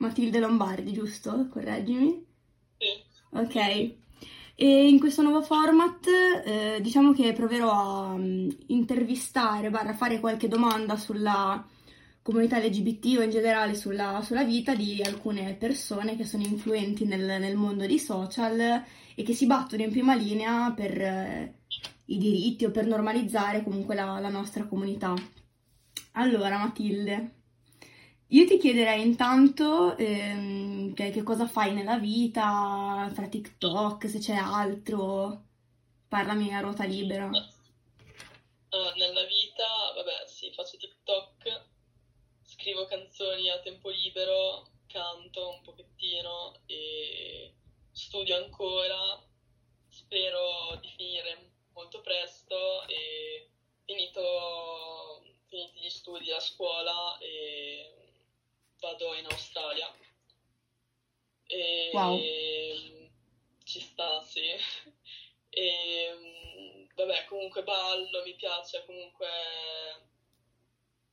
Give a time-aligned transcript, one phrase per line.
[0.00, 1.46] Matilde Lombardi, giusto?
[1.48, 2.24] Correggimi.
[2.78, 2.86] Sì.
[3.32, 3.54] Ok.
[4.54, 6.06] E in questo nuovo format
[6.44, 11.66] eh, diciamo che proverò a mm, intervistare, barra fare qualche domanda sulla
[12.22, 17.40] comunità LGBT o in generale sulla, sulla vita di alcune persone che sono influenti nel,
[17.40, 18.82] nel mondo dei social
[19.14, 21.54] e che si battono in prima linea per eh,
[22.06, 25.14] i diritti o per normalizzare comunque la, la nostra comunità.
[26.12, 27.39] Allora, Matilde,
[28.32, 34.34] io ti chiederei intanto ehm, che, che cosa fai nella vita, fra TikTok, se c'è
[34.34, 35.46] altro,
[36.06, 37.26] parlami a ruota libera.
[37.26, 41.64] Ah, nella vita, vabbè, sì, faccio TikTok,
[42.44, 47.52] scrivo canzoni a tempo libero, canto un pochettino e
[47.90, 49.20] studio ancora.
[49.88, 53.50] Spero di finire molto presto e
[53.84, 57.99] finito, finiti gli studi a scuola e
[58.80, 59.94] vado in Australia.
[61.46, 62.18] E Wow.
[63.64, 64.42] ci sta, sì.
[65.50, 69.28] E vabbè, comunque ballo, mi piace comunque.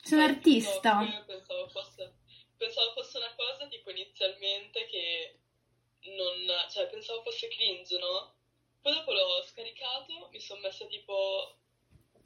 [0.02, 1.24] Sei un artista?
[1.26, 2.18] Pensavo fosse,
[2.56, 5.40] pensavo fosse una cosa tipo inizialmente che
[6.02, 8.36] non, cioè pensavo fosse cringe, no?
[8.80, 11.57] Poi dopo l'ho scaricato, mi sono messa tipo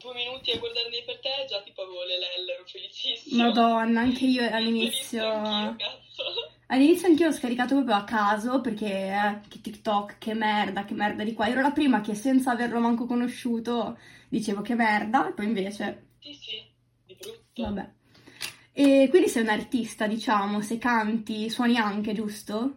[0.01, 3.45] due minuti a guardarli per te già tipo avevo le lelle, ero felicissima.
[3.45, 5.27] Madonna, anche io all'inizio...
[5.27, 6.23] anch'io, cazzo.
[6.67, 11.23] All'inizio anch'io l'ho scaricato proprio a caso perché eh, che TikTok, che merda, che merda
[11.23, 11.47] di qua.
[11.47, 13.97] Ero la prima che senza averlo manco conosciuto
[14.29, 16.63] dicevo che merda, e poi invece, Sì, sì,
[17.05, 17.61] di brutto.
[17.63, 17.89] vabbè.
[18.71, 22.75] E quindi sei un artista, diciamo, se canti, suoni anche, giusto?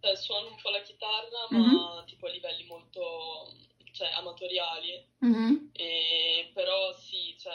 [0.00, 2.06] Cioè, suono un po' la chitarra, ma Mhm.
[2.06, 3.51] tipo a livelli molto,
[4.02, 5.06] cioè, amatoriali.
[5.18, 5.70] Mhm.
[5.72, 7.54] E però sì, cioè,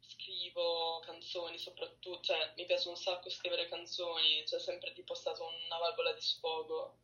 [0.00, 5.78] scrivo canzoni soprattutto, cioè, mi piace un sacco scrivere canzoni, c'è sempre tipo stata una
[5.78, 6.98] valvola di sfogo,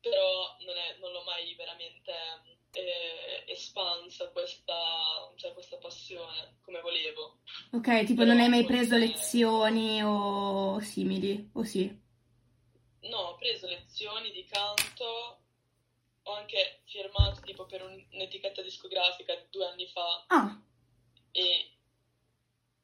[0.00, 2.12] però non, è- non l'ho mai veramente
[2.74, 4.74] eh, espansa questa,
[5.36, 7.38] cioè, questa passione come volevo.
[7.72, 12.00] Ok, tipo non hai mai preso lezioni o simili, o sì?
[13.02, 15.41] No, ho preso lezioni di canto,
[16.32, 20.60] ho anche firmato tipo per un- un'etichetta discografica due anni fa, Ah,
[21.32, 21.70] e...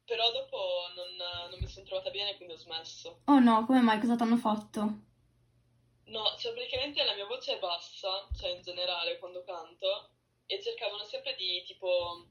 [0.05, 0.57] però dopo
[0.95, 1.15] non,
[1.49, 3.21] non mi sono trovata bene, quindi ho smesso.
[3.25, 3.99] oh no, come mai?
[3.99, 5.07] Cosa ti hanno fatto?
[6.05, 10.09] No, cioè praticamente la mia voce è bassa, cioè in generale quando canto,
[10.47, 12.25] e cercavano sempre di tipo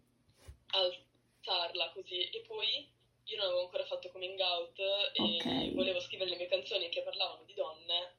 [0.70, 2.90] alzarla così, e poi
[3.24, 4.78] io non avevo ancora fatto coming out
[5.12, 5.74] e Ok.
[5.74, 8.17] volevo scrivere le mie canzoni che parlavano di donne,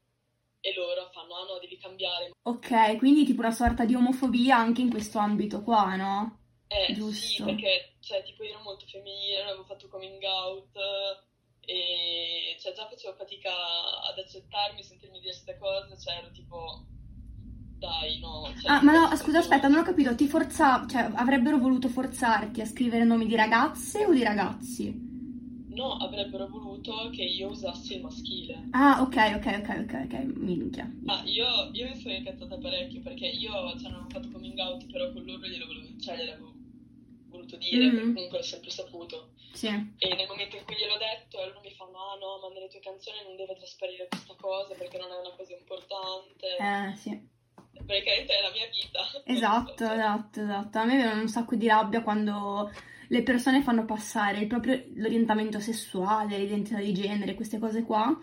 [0.62, 2.32] e loro fanno, ah no, devi cambiare.
[2.44, 6.38] Ok, quindi tipo una sorta di omofobia anche in questo ambito qua, no?
[6.68, 7.46] Eh sì, Giusto.
[7.46, 10.76] perché cioè, tipo io ero molto femminile, non avevo fatto coming out,
[11.62, 16.86] e cioè, già facevo fatica ad accettarmi, sentirmi dire queste cose, cioè ero tipo,
[17.78, 18.54] dai, no.
[18.62, 22.62] Cioè, Ah, ma no, scusa, aspetta, non ho capito, ti forza, cioè avrebbero voluto forzarti
[22.62, 25.08] a scrivere nomi di ragazze o di ragazzi?
[25.70, 28.68] No, avrebbero voluto che io usassi il maschile.
[28.72, 30.90] Ah, ok, ok, ok, ok, ok, minchia.
[31.06, 34.86] Ah, io, io mi sono incazzata parecchio perché io cioè, non avevo fatto coming out,
[34.92, 36.54] però con loro glielo volevo, cioè, gliel'avevo
[37.30, 37.92] voluto dire, Mhm.
[37.96, 39.30] perché comunque l'ho sempre saputo.
[39.54, 39.68] Sì.
[39.68, 42.80] E nel momento in cui gliel'ho detto, loro mi fanno: Ah no, ma nelle tue
[42.80, 46.48] canzoni non deve trasparire questa cosa perché non è una cosa importante.
[46.58, 47.38] Eh, sì.
[47.86, 49.02] Praticamente è la mia vita.
[49.24, 50.78] Esatto, esatto, esatto.
[50.80, 52.70] A me viene un sacco di rabbia quando
[53.10, 58.18] le persone fanno passare proprio l'orientamento sessuale, l'identità di genere, queste cose qua,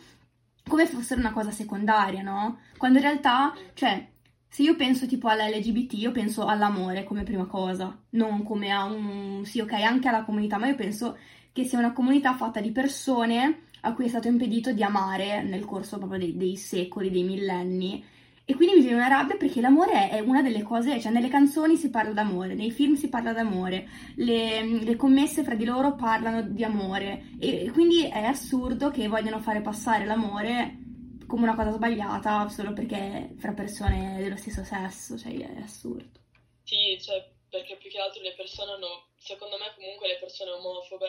[0.69, 2.59] come fossero una cosa secondaria, no?
[2.77, 4.09] Quando in realtà, cioè,
[4.49, 8.85] Se io penso tipo alla LGBT, io penso all'amore come prima cosa, non come a
[8.85, 9.45] un...
[9.45, 11.19] sì, ok, anche alla comunità, ma io penso
[11.53, 15.65] che sia una comunità fatta di persone a cui è stato impedito di amare nel
[15.65, 18.03] corso proprio dei, dei secoli, dei millenni.
[18.49, 21.77] E quindi mi viene una rabbia perché l'amore è una delle cose, cioè nelle canzoni
[21.77, 26.43] si parla d'amore, nei film si parla d'amore, le, le commesse fra di loro parlano
[26.43, 30.79] di amore e quindi è assurdo che vogliono fare passare l'amore
[31.27, 36.21] come una cosa sbagliata solo perché fra persone dello stesso sesso, cioè è assurdo.
[36.63, 41.07] Sì, cioè, perché più che altro le persone hanno, secondo me comunque le persone omofobe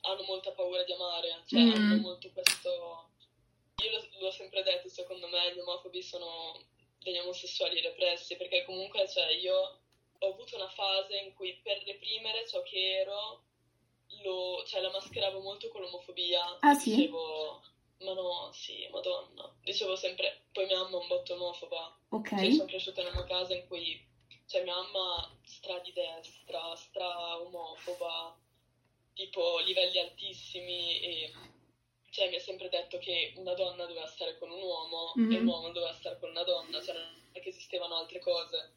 [0.00, 1.70] hanno molta paura di amare, cioè Mm.
[1.74, 3.10] hanno molto questo...
[3.82, 6.58] Io l'ho, l'ho sempre detto, secondo me gli omofobi sono
[6.98, 9.80] degli omosessuali repressi, perché comunque cioè, io
[10.18, 13.44] ho avuto una fase in cui per reprimere ciò che ero,
[14.22, 16.58] lo, cioè, la mascheravo molto con l'omofobia.
[16.60, 16.94] Ah, sì?
[16.94, 17.62] Dicevo,
[18.00, 19.54] ma no, sì, madonna.
[19.62, 21.98] Dicevo sempre, poi mia mamma è un botto omofoba.
[22.10, 22.28] Ok?
[22.30, 24.04] Cioè, io sono cresciuta in una casa in cui
[24.46, 28.38] cioè, mia mamma stra di destra, stra omofoba,
[29.12, 31.32] tipo livelli altissimi e
[32.16, 35.34] cioè, mi ha sempre detto che una donna doveva stare con un uomo e Mhm.
[35.36, 38.70] un uomo doveva stare con una donna, cioè non è che esistevano altre cose.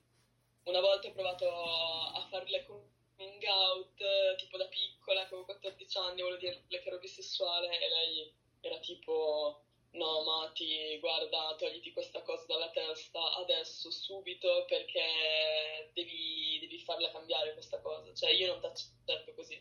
[0.65, 6.19] Una volta ho provato a farle coming out, tipo da piccola, che avevo 14 anni,
[6.21, 9.55] volevo dirle che ero bisessuale e lei era tipo
[9.91, 17.53] no Mati, guarda, togliti questa cosa dalla testa adesso, subito, perché devi, devi farla cambiare
[17.53, 18.13] questa cosa.
[18.13, 19.55] Cioè io non ti accetto così.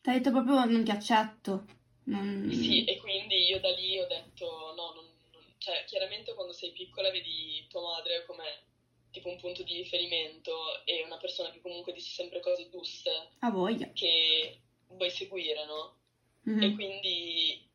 [0.00, 1.64] Ti ha detto proprio non ti accetto.
[2.04, 6.52] Non- Sì, e quindi io da lì ho detto no, non, non- cioè chiaramente quando
[6.52, 8.62] sei piccola vedi tua madre come
[9.10, 13.88] tipo un punto di riferimento e una persona che comunque dice sempre cose giuste voglia.
[13.94, 14.58] che
[14.88, 15.94] vuoi seguire, no?
[16.42, 16.62] Mhm.
[16.62, 17.66] E quindi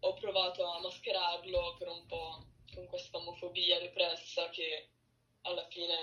[0.00, 4.88] ho provato a mascherarlo per un po' con questa omofobia repressa che
[5.42, 5.94] alla fine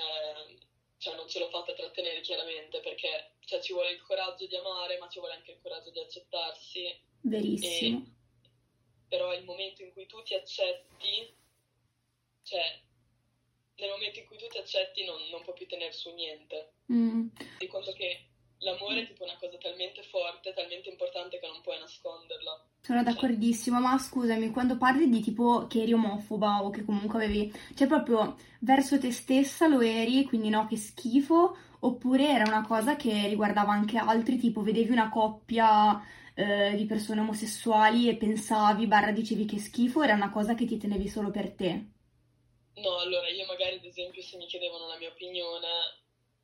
[0.98, 4.98] cioè, non ce l'ho fatta trattenere chiaramente perché cioè, ci vuole il coraggio di amare
[4.98, 6.84] ma ci vuole anche il coraggio di accettarsi
[7.22, 8.06] Verissimo.
[9.08, 11.34] però il momento in cui tu ti accetti,
[12.44, 12.80] cioè
[13.78, 16.74] nel momento in cui tu ti accetti non, non puoi più tenere su niente.
[16.92, 17.28] Mm.
[17.58, 18.26] Di conto che
[18.60, 22.66] l'amore è tipo una cosa talmente forte, talmente importante che non puoi nasconderla.
[22.82, 27.52] Sono d'accordissimo, ma scusami, quando parli di tipo che eri omofoba o che comunque avevi,
[27.76, 32.96] cioè proprio verso te stessa lo eri, quindi no, che schifo, oppure era una cosa
[32.96, 36.02] che riguardava anche altri, tipo vedevi una coppia
[36.40, 40.78] eh, di persone omosessuali e pensavi, barra dicevi che schifo, era una cosa che ti
[40.78, 41.86] tenevi solo per te.
[42.76, 45.68] No, allora io magari ad esempio se mi chiedevano la mia opinione,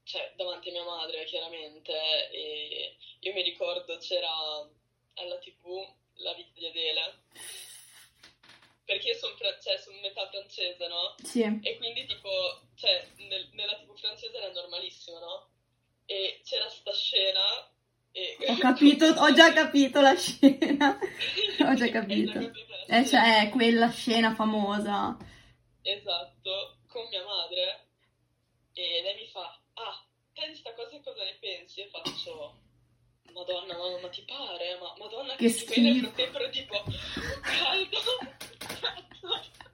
[0.04, 1.94] cioè davanti a mia madre chiaramente,
[2.32, 4.30] e io mi ricordo c'era
[5.14, 7.24] alla tv La vita di Adele,
[8.84, 11.16] perché io sono cioè, son metà francese, no?
[11.24, 11.42] Sì.
[11.42, 12.30] E quindi tipo,
[12.76, 15.50] cioè, nel- nella tv francese era normalissimo, no?
[16.06, 17.70] E c'era sta scena.
[18.48, 20.98] Ho capito, ho già capito la scena.
[21.68, 22.32] Ho già capito.
[22.32, 25.18] Già capito la Eh, cioè, è quella scena famosa.
[25.82, 27.88] Esatto, con mia madre
[28.74, 30.06] e lei mi fa, ah,
[30.48, 31.82] di sta cosa cosa ne pensi?
[31.82, 32.58] E faccio,
[33.34, 34.78] madonna, mamma, ma ti pare?
[34.80, 36.12] Ma madonna, Che tipo, io nel schifo.
[36.12, 36.84] frattempo tipo,
[37.42, 37.98] caldo.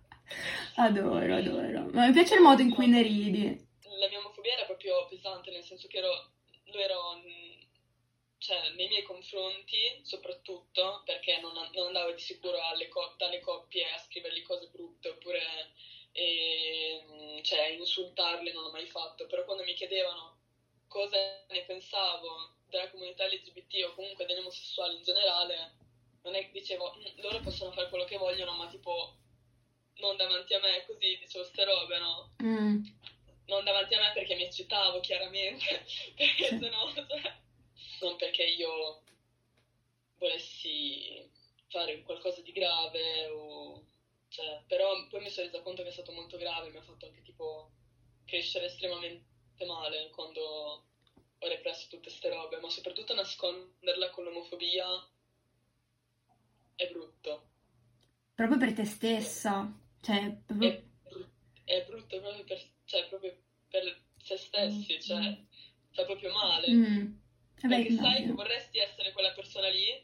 [0.75, 1.89] Adoro, adoro.
[1.91, 3.67] Ma mi piace il modo in cui ne ridi.
[3.99, 6.31] La mia omofobia era proprio pesante, nel senso che ero,
[6.73, 7.60] ero, mh,
[8.41, 13.89] cioè, nei miei confronti, soprattutto, perché non, non andavo di sicuro alle co- dalle coppie
[13.91, 15.71] a scrivergli cose brutte, oppure
[16.11, 17.03] e,
[17.37, 20.37] mh, cioè, insultarle non l'ho mai fatto, però quando mi chiedevano
[20.87, 21.17] cosa
[21.49, 25.75] ne pensavo della comunità LGBT o comunque degli omosessuali in generale,
[26.23, 29.15] non è che dicevo, "Mm, loro possono fare quello che vogliono, ma tipo,
[29.97, 32.29] non davanti a me, così dicevo ste robe, no?
[32.43, 32.83] Mm.
[33.47, 35.83] non davanti a me perché mi eccitavo chiaramente,
[36.15, 37.35] perché sennò, cioè,
[38.07, 39.01] non perché io
[40.17, 41.29] volessi
[41.67, 43.85] fare qualcosa di grave o,
[44.27, 47.05] cioè, però poi mi sono resa conto che è stato molto grave, mi ha fatto
[47.05, 47.71] anche tipo
[48.25, 50.41] crescere estremamente male quando
[51.43, 54.85] ho represso tutte queste robe, ma soprattutto nasconderla con l'omofobia
[56.75, 57.49] è brutto.
[58.35, 59.71] Proprio per te stessa.
[60.01, 60.69] Cioè, proprio...
[60.69, 61.29] è, brut-
[61.65, 63.35] è brutto proprio per, cioè, proprio
[63.69, 65.37] per se stessi, cioè,
[65.91, 66.71] fa proprio male.
[66.71, 67.13] Mm.
[67.61, 70.03] Vabbè, perché sai che vorresti essere quella persona lì,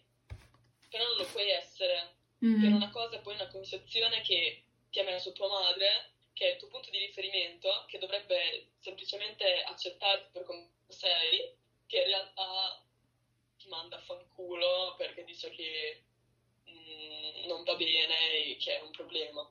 [0.90, 2.16] però non lo puoi essere.
[2.46, 2.62] Mm.
[2.62, 6.58] Per una cosa, poi una concezione che ti ha messo tua madre, che è il
[6.60, 11.56] tuo punto di riferimento, che dovrebbe semplicemente accettarti per come sei,
[11.88, 12.86] che in realtà
[13.58, 16.04] ti manda a fanculo perché dice che
[16.70, 19.50] mm, non va bene e che è un problema.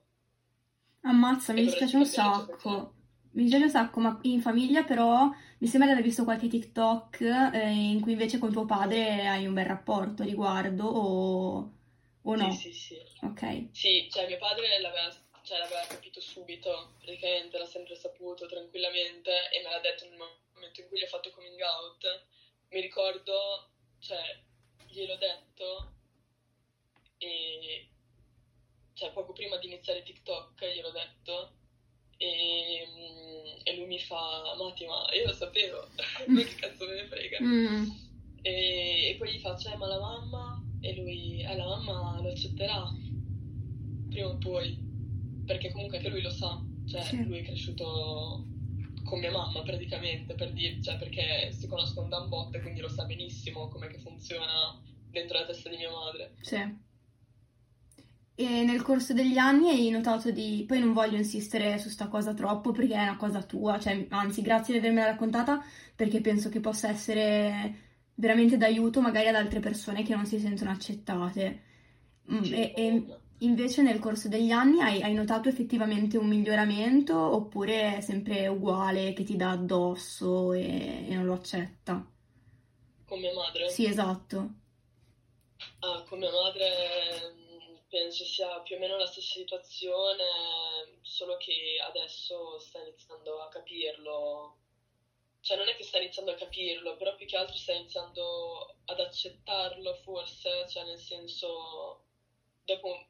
[1.03, 2.95] Ammazza, mi dispiace un sacco.
[3.37, 5.29] Mi piace un sacco, ma in famiglia però
[5.59, 7.21] mi sembra di aver visto qualche TikTok
[7.53, 11.73] eh, in cui invece con tuo padre hai un bel rapporto a riguardo o,
[12.23, 12.53] o no?
[12.53, 13.27] Sì, sì, sì.
[13.27, 13.69] Ok.
[13.73, 19.63] Sì, cioè mio padre l'aveva, cioè, l'aveva capito subito, praticamente l'ha sempre saputo tranquillamente e
[19.63, 22.25] me l'ha detto nel momento in cui gli ho fatto coming out.
[22.71, 24.41] Mi ricordo, cioè,
[24.89, 25.93] gliel'ho detto
[27.19, 27.87] e
[28.95, 31.56] cioè poco prima di iniziare TikTok gliel'ho detto
[32.19, 35.89] e, mm, e lui mi fa Matti ma io lo sapevo,
[36.29, 37.39] ma che cazzo me ne frega.
[37.43, 37.91] Mm,
[38.43, 40.63] E, e poi gli faccio, eh, ma la mamma?
[40.81, 42.89] E lui, eh, la mamma lo accetterà
[44.09, 44.79] prima o poi,
[45.45, 47.25] perché comunque anche lui lo sa, cioè Sì.
[47.25, 48.45] lui è cresciuto
[49.05, 52.81] con mia mamma praticamente, per dire, cioè perché si conoscono da un botto e quindi
[52.81, 54.81] lo sa benissimo come funziona
[55.11, 56.35] dentro la testa di mia madre.
[56.41, 56.85] sì.
[58.39, 60.65] E nel corso degli anni hai notato di...
[60.67, 64.43] Poi non voglio insistere su sta cosa troppo perché è una cosa tua, cioè, anzi,
[64.43, 65.63] grazie di avermela raccontata
[65.95, 70.71] perché penso che possa essere veramente d'aiuto magari ad altre persone che non si sentono
[70.71, 71.63] accettate.
[72.31, 73.21] Mm, E, e madonna.
[73.39, 79.13] invece nel corso degli anni hai, hai notato effettivamente un miglioramento oppure è sempre uguale
[79.15, 82.07] che ti dà addosso e, e non lo accetta?
[83.07, 83.71] Con mia madre?
[83.71, 84.55] Sì, esatto.
[85.81, 86.67] Ah, con mia madre
[87.97, 94.57] penso sia più o meno la stessa situazione, solo che adesso sta iniziando a capirlo.
[95.41, 99.01] Cioè, non è che sta iniziando a capirlo, però più che altro sta iniziando ad
[99.01, 102.03] accettarlo, forse, cioè nel senso,
[102.65, 103.07] dopo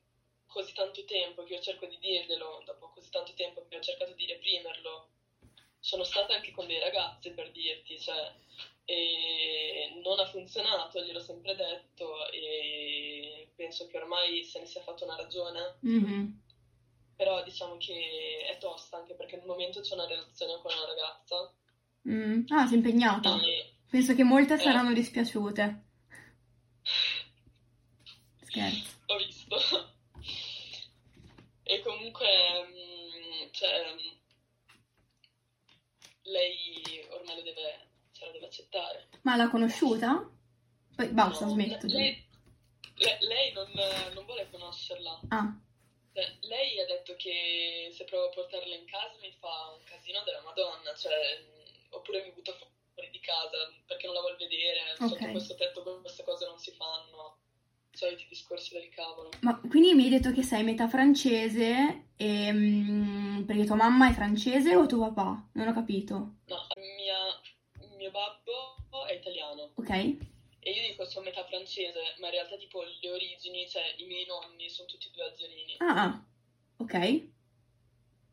[0.46, 4.12] così tanto tempo che io cerco di dirglielo, dopo così tanto tempo che ho cercato
[4.12, 5.08] di reprimerlo,
[5.80, 8.32] sono stata anche con dei ragazzi per dirti, cioè,
[8.86, 15.04] e non ha funzionato, gliel'ho sempre detto e penso che ormai se ne sia fatto
[15.04, 16.40] una ragione, Mhm.
[17.16, 21.52] però diciamo che è tosta anche perché al momento c'è una relazione con una ragazza
[22.08, 22.44] Mm.
[22.50, 23.40] Ah, sei impegnata.
[23.42, 24.58] e Penso che molte Eh.
[24.58, 25.84] saranno dispiaciute.
[28.42, 28.96] Scherzo.
[29.06, 29.56] ho visto.
[31.64, 32.26] E comunque,
[32.68, 34.16] mm, cioè, mm,
[36.22, 38.46] lei ormai lo deve, cioè, lo deve
[39.36, 40.28] l'ha conosciuta?
[40.96, 41.86] Poi basta, No, smetto.
[41.86, 42.24] Lei,
[42.96, 43.68] le- lei non,
[44.14, 45.20] non vuole conoscerla.
[45.28, 45.54] Ah,
[46.14, 50.22] Cioè, lei ha detto che se provo a portarla in casa mi fa un casino
[50.24, 52.52] della Madonna, cioè, mh, oppure mi butta
[52.94, 55.08] fuori di casa perché non la vuol vedere, Ok.
[55.08, 57.36] sotto questo tetto queste cose non si fanno,
[57.92, 59.28] soliti discorsi del cavolo.
[59.40, 62.52] ma quindi mi hai detto che sei metà francese e...
[62.52, 65.48] mm, perché tua mamma è francese o tuo papà?
[65.52, 66.14] Non ho capito.
[66.46, 66.66] No,
[69.06, 69.90] è italiano Ok?
[69.90, 74.26] e io dico sono metà francese, ma in realtà tipo le origini, cioè i miei
[74.26, 76.24] nonni sono tutti due algerini, Ah, ah.
[76.78, 77.22] ok.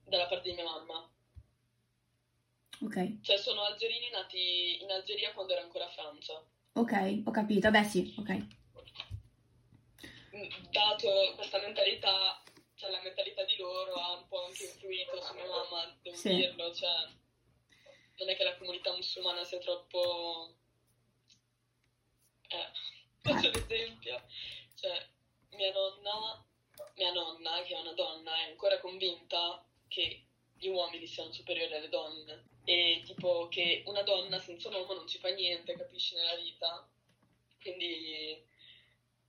[0.06, 1.08] dalla parte di mia mamma.
[2.82, 3.22] Ok.
[3.22, 6.44] Cioè sono algerini nati in Algeria quando era ancora Francia.
[6.74, 7.70] Ok, ho capito.
[7.72, 8.46] Beh, sì, ok.
[10.72, 12.44] dato questa mentalità,
[12.75, 16.36] cioè la mentalità di loro ha un po' anche influito su mia mamma, devo Sì.
[16.36, 17.08] dirlo, cioè
[18.18, 20.56] non è che la comunità musulmana sia troppo...
[22.53, 22.69] Eh,
[23.22, 24.22] faccio l'esempio,
[24.75, 25.03] cioè
[25.55, 26.45] mia nonna,
[26.95, 31.89] mia nonna, che è una donna, è ancora convinta che gli uomini siano superiori alle
[31.89, 36.36] donne e tipo che una donna senza un uomo non ci fa niente, capisci, nella
[36.36, 36.88] vita.
[37.60, 38.39] Quindi,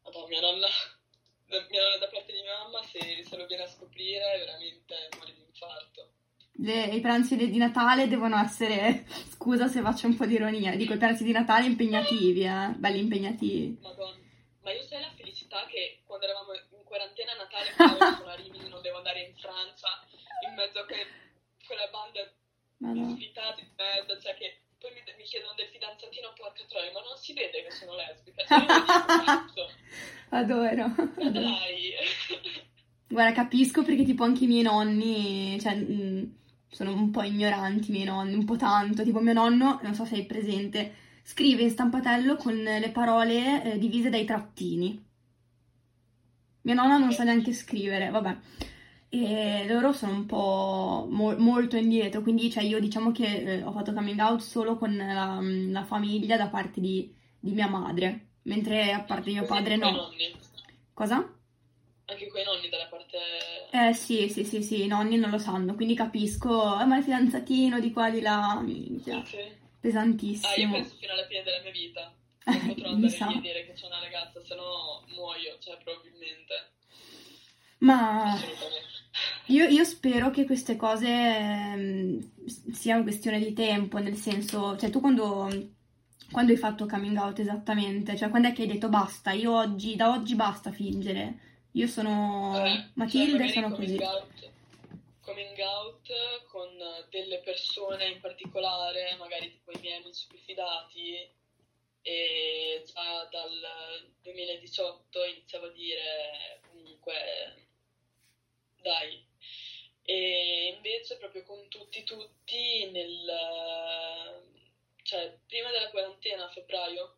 [0.02, 0.66] madonna, mia nonna,
[1.70, 5.32] mia nonna da parte di mia mamma, se, se lo viene a scoprire, veramente muore
[5.32, 6.12] di infarto.
[6.56, 9.06] Le- I pranzi di Natale devono essere,
[9.44, 12.98] scusa se faccio un po' di ironia, dico i pranzi di Natale impegnativi, eh, belli
[13.00, 13.76] impegnativi.
[13.82, 14.16] Madonna.
[14.62, 18.34] Ma io sai la felicità che quando eravamo in quarantena a Natale, cavolo, sono a
[18.36, 20.00] Rimini, non devo andare in Francia,
[20.48, 21.06] in mezzo a que-
[21.66, 22.32] quella banda di
[22.88, 23.14] Madonna.
[23.14, 23.30] di
[23.76, 27.62] merda, cioè che poi mi, mi chiedono del fidanzatino, porca troia, ma non si vede
[27.64, 29.68] che sono lesbica, cioè io
[30.40, 30.86] Adoro.
[31.20, 31.92] ma dai.
[33.08, 36.36] Guarda, capisco perché tipo anche i miei nonni, cioè, mh,
[36.74, 39.04] sono un po' ignoranti i miei nonni, un po' tanto.
[39.04, 43.78] Tipo mio nonno, non so se hai presente, scrive in stampatello con le parole eh,
[43.78, 45.00] divise dai trattini.
[46.62, 48.36] Mia nonna non sa neanche scrivere, vabbè.
[49.08, 53.70] E loro sono un po' mo- molto indietro, quindi cioè, io diciamo che eh, ho
[53.70, 58.90] fatto coming out solo con la, la famiglia da parte di, di mia madre, mentre
[58.90, 60.10] a parte mio padre no.
[60.92, 61.33] Cosa?
[62.06, 63.18] Anche quei nonni dalla parte...
[63.70, 67.02] Eh sì, sì, sì, sì, i nonni non lo sanno, quindi capisco, eh, ma il
[67.04, 69.36] fidanzatino di qua di là, minchia, Sì.
[69.38, 70.72] Ah, io pesantissimo.
[70.72, 72.12] penso fino alla fine della mia vita.
[72.46, 73.26] Eh, Non potrò andare sa.
[73.28, 76.54] lì a dire che c'è una ragazza, se no muoio, cioè probabilmente.
[77.78, 78.34] Ma.
[79.48, 84.76] Io, io spero che queste cose ehm, s- sia una questione di tempo, nel senso,
[84.78, 85.48] cioè tu quando,
[86.30, 89.96] quando hai fatto coming out esattamente, cioè quando è che hai detto basta, io oggi,
[89.96, 94.10] da oggi basta fingere, io sono Eh, cioè, Matilde, sono coming così.
[94.10, 94.50] out,
[95.20, 96.08] coming out
[96.48, 96.68] con
[97.10, 101.28] delle persone in particolare, magari tipo i miei amici più fidati,
[102.02, 107.14] e già dal 2018 iniziavo a dire comunque
[108.82, 109.24] dai.
[110.06, 113.24] E invece proprio con tutti tutti nel
[115.02, 117.16] cioè prima della quarantena a febbraio,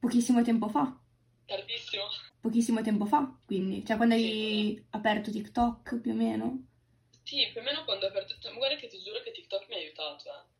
[0.00, 0.96] Pochissimo tempo fa,
[1.48, 2.06] tardissimo.
[2.40, 6.66] pochissimo tempo fa, quindi, cioè quando hai aperto TikTok più o meno.
[7.22, 8.36] Sì, più o meno quando ho aperto...
[8.40, 10.56] cioè, guarda che ti giuro che TikTok mi ha aiutato, eh.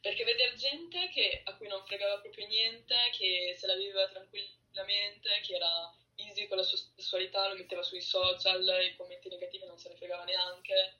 [0.00, 5.28] Perché vedere gente che- a cui non fregava proprio niente, che se la viveva tranquillamente,
[5.42, 9.78] che era easy con la sua sessualità, lo metteva sui social, i commenti negativi non
[9.78, 10.98] se ne fregava neanche.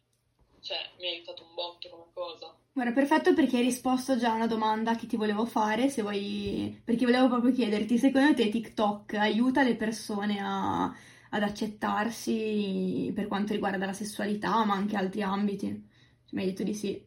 [0.66, 2.54] Cioè, mi ha aiutato un botto come cosa.
[2.73, 6.78] Guarda, perfetto perché hai risposto già a una domanda che ti volevo fare, se vuoi...
[6.85, 10.85] perché volevo proprio chiederti, secondo te TikTok aiuta le persone a-
[11.30, 15.66] ad accettarsi per quanto riguarda la sessualità, ma anche altri ambiti?
[16.26, 17.02] Cioè, mi hai detto di sì.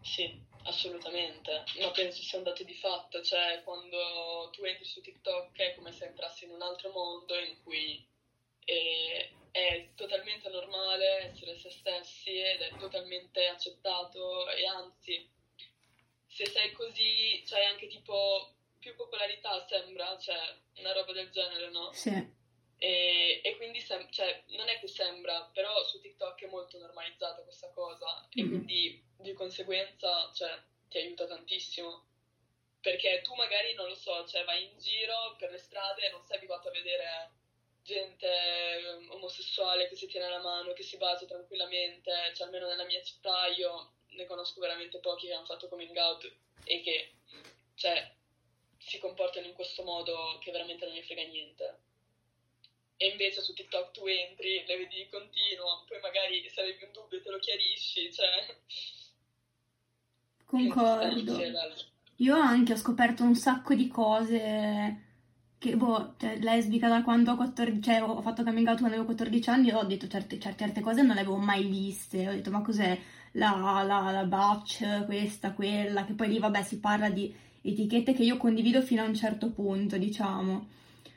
[0.00, 5.56] Sì, assolutamente, ma penso sia un dato di fatto, cioè quando tu entri su TikTok
[5.58, 8.04] è come se entrassi in un altro mondo in cui
[8.64, 15.28] eh, è totalmente normale essere se stessi ed è totalmente accettato e anzi,
[16.26, 20.36] se sei così, c'hai anche tipo più popolarità, sembra, cioè
[20.76, 21.92] una roba del genere, no?
[21.92, 22.36] Sì.
[22.80, 27.42] E, e quindi sem- cioè, non è che sembra, però su TikTok è molto normalizzata
[27.42, 28.48] questa cosa e Mhm.
[28.48, 32.04] quindi di conseguenza cioè, ti aiuta tantissimo.
[32.80, 36.24] Perché tu magari, non lo so, cioè, vai in giro per le strade e non
[36.24, 37.30] sei abituato a vedere
[37.88, 42.84] gente eh, omosessuale che si tiene la mano, che si bacia tranquillamente, cioè almeno nella
[42.84, 46.30] mia città io ne conosco veramente pochi che hanno fatto coming out
[46.64, 47.12] e che
[47.74, 48.12] cioè,
[48.76, 51.78] si comportano in questo modo che veramente non gli frega niente.
[52.98, 56.92] E invece su TikTok tu entri, le vedi di continuo, poi magari se avevi un
[56.92, 58.56] dubbio te lo chiarisci, cioè...
[60.44, 61.38] Concordo.
[62.16, 65.07] Io anche ho scoperto un sacco di cose
[65.58, 69.04] che, boh, cioè, lesbica da quando ho 14, cioè, ho fatto coming out quando avevo
[69.06, 72.62] 14 anni, ho detto certe, certe, cose non le avevo mai viste, ho detto ma
[72.62, 72.98] cos'è
[73.32, 78.22] la, la, la batch, questa, quella, che poi lì vabbè si parla di etichette che
[78.22, 80.68] io condivido fino a un certo punto, diciamo.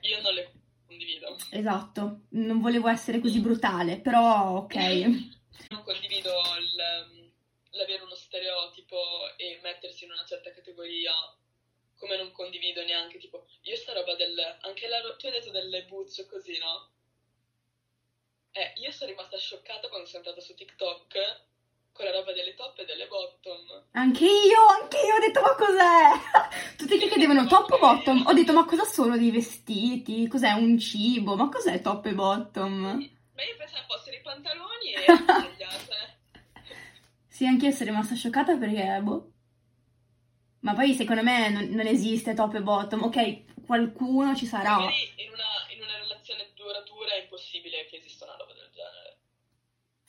[0.02, 0.52] Io non le
[0.88, 1.38] condivido.
[1.52, 4.76] Esatto, non volevo essere così brutale, però ok.
[5.70, 7.30] Non condivido il-
[7.78, 8.98] l'avere uno stereotipo
[9.38, 11.14] e mettersi in una certa categoria,
[12.02, 14.36] come non condivido neanche, tipo, io sta roba del...
[14.62, 15.00] Anche la...
[15.02, 16.90] ro- Tu hai detto delle boots così, no?
[18.54, 21.46] Eh, io sono rimasta scioccata quando sono entrata su TikTok
[21.94, 23.86] con la roba delle top e delle bottom.
[23.92, 26.76] Anche io, anche io ho detto ma cos'è?
[26.76, 30.28] Tutti che chiedevano top o bottom, ho detto ma cosa sono dei vestiti?
[30.28, 31.36] Cos'è un cibo?
[31.36, 33.10] Ma cos'è top e bottom?
[33.36, 36.18] Ma io pensavo fossero i pantaloni e maglia, cioè...
[37.28, 39.32] Sì, anche io sono rimasta scioccata perché, boh.
[40.62, 43.04] Ma poi secondo me non, non esiste top e bottom.
[43.04, 44.78] Ok, qualcuno ci sarà.
[44.78, 49.18] Magari in una, in una relazione duratura è impossibile che esista una roba del genere.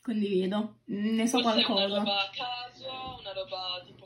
[0.03, 0.79] Condivido.
[0.87, 1.99] Ne so Forse è una qualcosa.
[1.99, 4.02] roba a caso, una roba tipo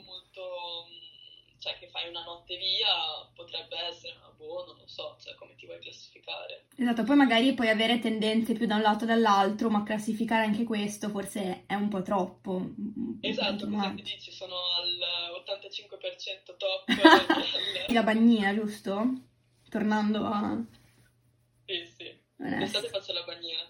[1.66, 2.86] cioè che fai una notte via,
[3.34, 6.66] potrebbe essere, ma boh, non lo so, cioè come ti vuoi classificare.
[6.76, 10.62] Esatto, poi magari puoi avere tendenze più da un lato o dall'altro, ma classificare anche
[10.62, 12.52] questo forse è un po' troppo.
[12.52, 13.96] un- un po' Esatto, too cosa much.
[13.96, 14.30] ti dici?
[14.30, 16.84] Sono al 85% top.
[17.02, 19.10] al- La bagnina, giusto?
[19.68, 20.56] Tornando a...
[21.66, 22.24] Sì, sì.
[22.36, 23.68] L'estate faccio la bagnina.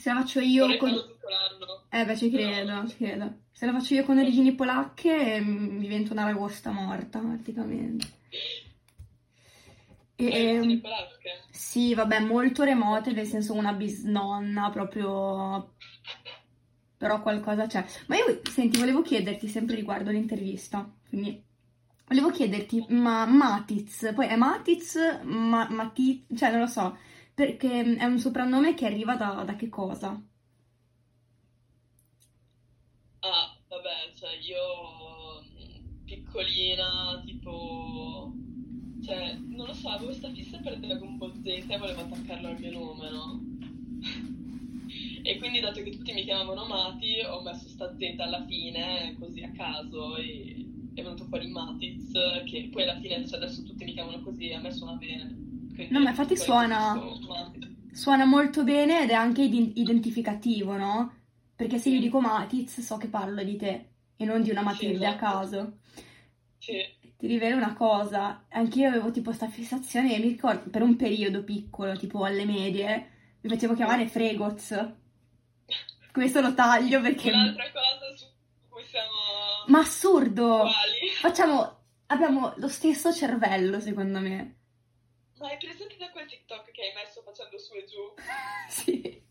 [0.00, 0.94] Se la faccio io Vorrei con...
[1.90, 3.34] Eh beh, ci credo, ci credo.
[3.52, 8.06] Se la faccio io con origini polacche, mm, divento una ragosta morta, praticamente.
[10.16, 11.42] E, Hai origini ehm, polacche?
[11.50, 15.74] sì, vabbè, molto remote, nel senso una bisnonna, proprio...
[16.96, 17.84] Però qualcosa c'è.
[18.06, 21.44] Ma io, senti, volevo chiederti, sempre riguardo l'intervista, quindi...
[22.06, 26.96] Volevo chiederti, ma Matiz, poi è Matiz, ma, Mati, cioè non lo so,
[27.40, 30.22] perché è un soprannome che arriva da, da che cosa?
[33.22, 38.32] Ah, vabbè, cioè io mh, piccolina, tipo,
[39.02, 42.58] cioè, non lo so, avevo questa fissa per Dragon Ball Z e volevo attaccarlo al
[42.58, 43.40] mio nome, no?
[45.22, 49.42] E quindi dato che tutti mi chiamavano Mati, ho messo sta Z alla fine, così
[49.42, 52.12] a caso, e è venuto fuori Matiz,
[52.46, 55.49] che poi alla fine, cioè, adesso tutti mi chiamano così, a me suona bene.
[55.90, 56.98] No, ma infatti suona-
[57.92, 61.14] suona molto bene ed è anche id- identificativo, no?
[61.56, 65.06] Perché se io dico Matiz so che parlo di te e non di una Matilde
[65.06, 65.24] a esatto.
[65.24, 65.78] caso.
[66.58, 66.78] Sì.
[67.16, 71.96] Ti rivelo una cosa, anch'io avevo tipo sta fissazione mi ricordo per un periodo piccolo,
[71.98, 73.10] tipo alle medie,
[73.42, 74.92] mi facevo chiamare Fregoz.
[76.12, 77.30] Questo lo taglio perché...
[77.30, 78.24] Un'altra cosa su
[78.68, 79.08] cui siamo
[79.66, 80.44] Ma assurdo!
[80.54, 81.08] uguali.
[81.20, 81.78] Facciamo...
[82.06, 84.59] Abbiamo lo stesso cervello, secondo me.
[85.40, 88.12] Ma hai presente da quel TikTok che hai messo facendo su e giù?
[88.68, 89.22] Sì.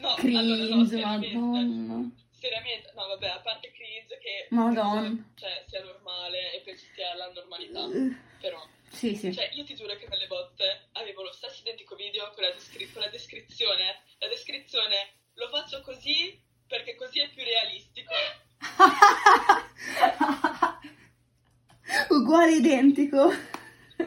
[0.00, 1.36] No, Cringe, allora no, seriamente.
[1.36, 2.10] madonna.
[2.30, 5.14] Seriamente, no vabbè, a parte cringe che Madonna.
[5.36, 9.32] cioè, sia normale e penso sia la normalità, Uh, però Sì, sì.
[9.32, 12.90] Cioè, io ti giuro che nelle botte avevo lo stesso identico video con la, descri-
[12.90, 14.02] con la descrizione.
[14.18, 18.12] La descrizione lo faccio così perché così è più realistico.
[22.10, 23.30] Uguale identico.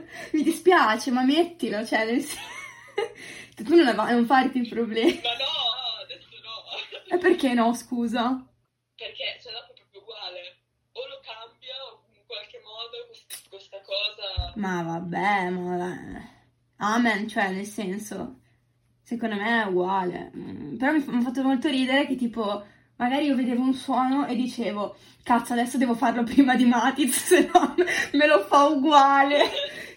[0.34, 2.44] Mi dispiace, ma mettilo, cioè, nel sen-
[3.56, 5.20] tu non, av- non farti problemi.
[5.24, 7.16] Ma no, adesso no.
[7.16, 8.46] E perché no, scusa?
[8.96, 10.40] Perché, cioè, dopo è proprio uguale.
[10.94, 14.54] O lo cambia o in qualche modo quest- questa cosa...
[14.56, 16.34] Ma vabbè, ma...
[16.78, 18.40] Amen, cioè, nel senso,
[19.02, 20.32] secondo me è uguale.
[20.36, 22.66] Mm, Però mi fa- mi ha fatto molto ridere che tipo,
[22.98, 27.50] magari io vedevo un suono e dicevo, cazzo, adesso devo farlo prima di Matiz, se
[27.54, 27.76] no
[28.14, 29.50] me lo fa uguale.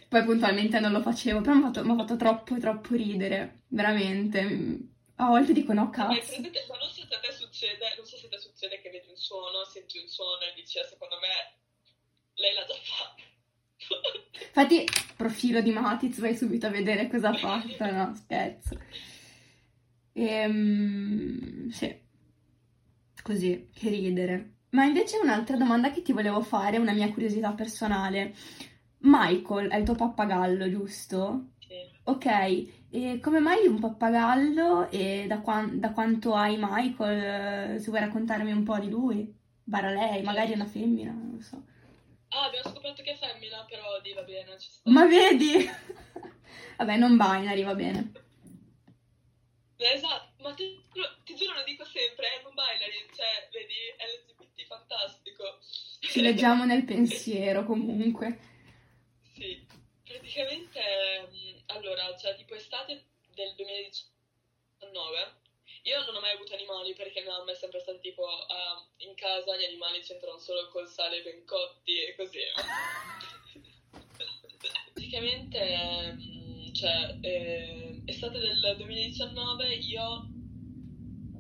[0.09, 4.79] Poi puntualmente non lo facevo, però mi ha fatto, fatto troppo, troppo ridere, veramente.
[5.17, 6.15] A volte dico, no, cazzo.
[6.17, 9.09] presente- non so se a te succede, non so se a te succede che vedi
[9.09, 11.59] un suono, senti un suono e dici, "Ah, secondo me
[12.35, 13.23] lei l'ha già fatto.
[14.41, 14.85] Infatti,
[15.17, 18.79] profilo di Matiz, vai subito a vedere cosa ha fatto, no, scherzo.
[20.15, 22.01] Ehm, sì,
[23.23, 24.53] così, che ridere.
[24.71, 28.35] Ma invece un'altra domanda che ti volevo fare, una mia curiosità personale.
[29.01, 31.51] Michael è il tuo pappagallo, giusto?
[31.59, 31.75] Sì.
[32.05, 32.27] Ok,
[32.91, 37.75] e come mai un pappagallo e da, quan- da quanto hai Michael?
[37.75, 39.33] Eh, Se vuoi raccontarmi un po' di lui?
[39.63, 41.63] Bara lei, magari è una femmina, non lo so.
[42.31, 44.91] Ah, abbiamo scoperto che è femmina, però di va bene, ci sta.
[44.91, 45.69] Ma vedi?
[46.79, 48.13] Vabbè, non binary, va bene.
[49.77, 50.81] Esatto, ma ti,
[51.25, 55.45] ti giuro lo dico sempre, è non binary, cioè, vedi, LGBT fantastico.
[56.01, 58.48] Ci leggiamo nel pensiero comunque.
[59.39, 59.65] Sì,
[60.03, 60.81] praticamente,
[61.31, 65.37] mh, allora, cioè, tipo estate del 2019,
[65.85, 69.15] io non ho mai avuto animali perché mia mamma è sempre stata tipo, ah, in
[69.15, 72.41] casa gli animali c'entrano solo col sale ben cotti e così?
[74.93, 80.29] Praticamente, mh, cioè, eh, estate del 2019 io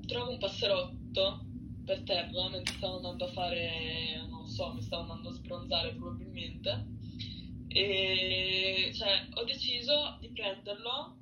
[0.06, 1.44] trovo un passerotto
[1.84, 6.86] per terra mentre stavo andando a fare, non so, mi stavo andando a sbronzare probabilmente.
[7.68, 11.16] E cioè, ho deciso di prenderlo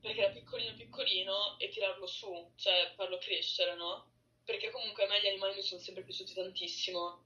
[0.00, 4.12] perché era piccolino piccolino e tirarlo su, cioè farlo crescere, no?
[4.44, 7.24] Perché comunque a me gli animali mi sono sempre piaciuti tantissimo.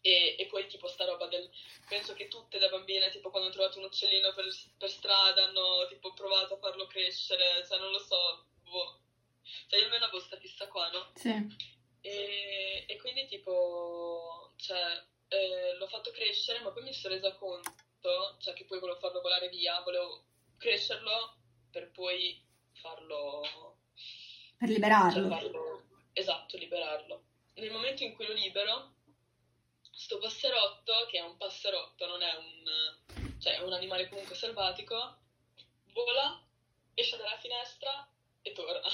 [0.00, 1.50] E, e poi tipo sta roba del...
[1.86, 4.46] Penso che tutte da bambine, tipo quando ho trovato un uccellino per,
[4.78, 9.00] per strada, hanno tipo provato a farlo crescere, cioè non lo so, boh.
[9.66, 11.10] Cioè io almeno avevo sta fissa qua, no?
[11.16, 11.34] Sì.
[12.00, 18.36] E, e quindi tipo, cioè, eh, l'ho fatto crescere, ma poi mi sono resa conto,
[18.38, 20.24] cioè che poi volevo farlo volare via, volevo
[20.58, 21.36] crescerlo
[21.70, 23.40] per poi farlo,
[24.56, 25.28] Per cioè liberarlo.
[25.28, 27.24] farlo, esatto, liberarlo.
[27.54, 28.94] Nel momento in cui lo libero,
[29.92, 35.18] sto passerotto, che è un passerotto, non è un, cioè è un animale comunque selvatico,
[35.92, 36.42] vola,
[36.94, 38.10] esce dalla finestra
[38.42, 38.88] e torna.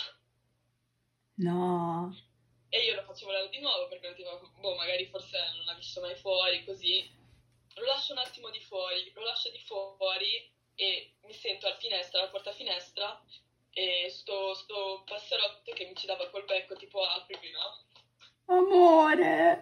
[1.39, 2.15] No.
[2.77, 5.99] E io lo faccio volare di nuovo perché tipo, boh, magari forse non ha visto
[6.01, 7.09] mai fuori, così.
[7.77, 12.19] Lo lascio un attimo di fuori, lo lascio di fuori e mi sento alla finestra,
[12.21, 13.19] alla porta finestra
[13.71, 17.79] e sto, sto passerotto che mi ci dava col becco tipo aprimi, no?
[18.45, 19.59] Amore.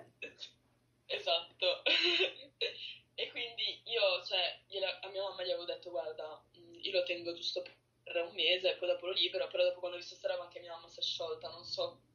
[1.07, 1.83] Esatto.
[3.15, 6.43] e quindi io, cioè, gliela- a mia mamma gli avevo detto, guarda,
[6.81, 7.63] io lo tengo giusto
[8.03, 10.43] per un mese e poi dopo lo libero, però dopo quando ho visto sta roba
[10.43, 12.13] anche mia mamma si è sciolta, non so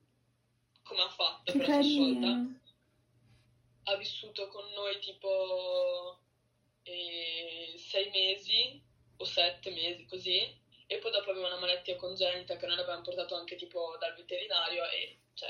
[0.89, 1.75] come ha fatto, Che si è sciolta.
[1.75, 2.53] carino.
[3.83, 6.19] Ha vissuto con noi tipo
[6.83, 8.81] eh, sei mesi
[9.17, 10.39] o sette mesi così
[10.87, 14.83] e poi dopo aveva una malattia congenita che noi l'abbiamo portato anche tipo dal veterinario
[14.89, 15.49] e cioè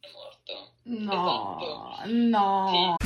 [0.00, 0.72] è morto.
[0.84, 1.58] No.
[2.02, 2.10] Esatto.
[2.10, 2.96] No.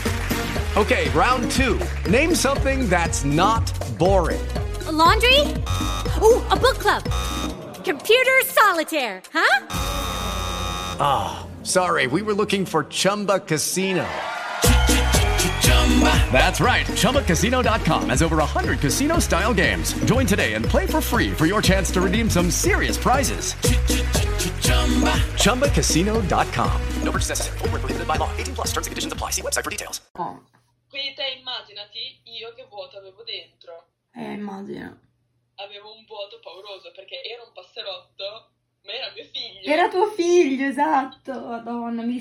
[0.77, 1.79] Okay, round two.
[2.11, 3.63] Name something that's not
[3.97, 4.41] boring.
[4.87, 5.41] A laundry?
[6.21, 7.03] Ooh, a book club.
[7.85, 9.65] Computer solitaire, huh?
[11.65, 14.05] Sorry, we were looking for Chumba Casino.
[16.33, 16.85] That's right.
[16.99, 19.95] ChumbaCasino.com has over 100 casino style games.
[20.05, 23.55] Join today and play for free for your chance to redeem some serious prizes.
[25.39, 26.81] ChumbaCasino.com.
[27.03, 27.59] No purchase necessary.
[27.59, 28.31] Void where prohibited by law.
[28.37, 29.31] 18 plus terms and conditions apply.
[29.31, 30.01] See website for details.
[30.19, 30.41] Oh,
[30.91, 33.85] Quindi te immaginati io che vuoto avevo dentro.
[34.17, 34.99] eh, immagino.
[35.57, 38.54] Avevo un vuoto pauroso perché era un passerotto,
[38.85, 39.73] ma era mio figlio.
[39.73, 41.33] Era tuo figlio, esatto.
[41.33, 42.19] Madonna, mi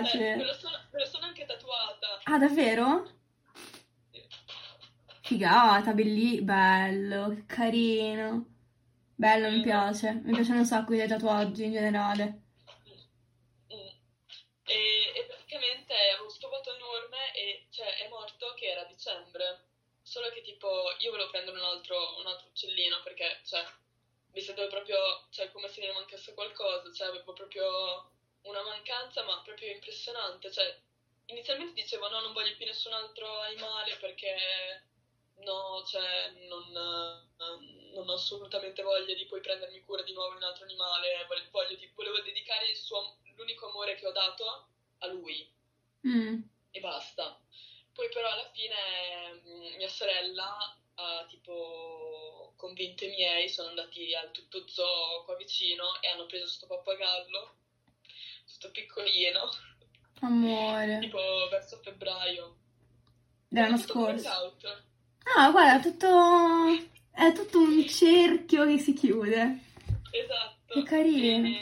[0.00, 0.44] Eh, me, dispiace.
[0.44, 2.20] lo sono, me lo sono anche tatuata.
[2.24, 3.04] Ah, davvero?
[5.20, 8.46] Figata, belli, bello, che carino.
[9.14, 10.20] Bello, mi piace.
[10.24, 12.42] Mi piacciono un sacco i tatuaggi in generale.
[13.72, 13.88] Mm.
[14.64, 19.64] E, e praticamente avevo sto vuoto enorme e cioè è morto che era dicembre.
[20.02, 20.68] Solo che tipo
[21.00, 23.64] io volevo prendere un altro, un altro uccellino perché cioè
[24.36, 24.98] mi sentivo proprio,
[25.30, 28.04] cioè come se mi mancasse qualcosa, cioè avevo proprio
[28.42, 30.50] una mancanza ma proprio impressionante.
[30.50, 30.76] Cioè
[31.26, 34.82] inizialmente dicevo no, non voglio più nessun altro animale perché
[35.38, 36.70] no, cioè non,
[37.94, 41.76] non ho assolutamente voglia di poi prendermi cura di nuovo di un altro animale, voglio,
[41.94, 44.64] volevo dedicare il suo, l'unico amore che ho dato
[44.98, 45.46] a lui
[46.06, 46.42] Mm.
[46.70, 47.36] e basta.
[47.92, 49.40] Poi però alla fine
[49.76, 56.08] mia sorella ha tipo convinto i miei, sono andati al tutto zoo qua vicino e
[56.08, 57.54] hanno preso sto pappagallo,
[58.52, 59.50] tutto piccolino,
[60.20, 60.98] Amore.
[61.00, 61.18] tipo
[61.50, 62.56] verso febbraio.
[63.48, 64.28] Dell'anno scorso.
[65.36, 66.94] Ah, guarda, tutto...
[67.16, 69.60] È tutto un cerchio che si chiude.
[70.10, 70.74] Esatto.
[70.74, 71.46] Che carino.
[71.48, 71.60] E,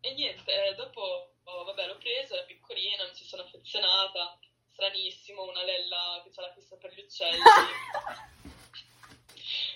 [0.00, 4.38] e niente, eh, dopo, oh, vabbè, l'ho preso, era piccolina, mi ci sono affezionata.
[4.72, 7.38] Stranissimo, una lella che ha la fissa per gli uccelli.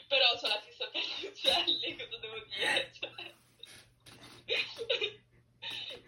[0.09, 2.90] Però c'ho la fissa per gli uccelli, cosa devo dire?
[2.99, 3.11] Cioè...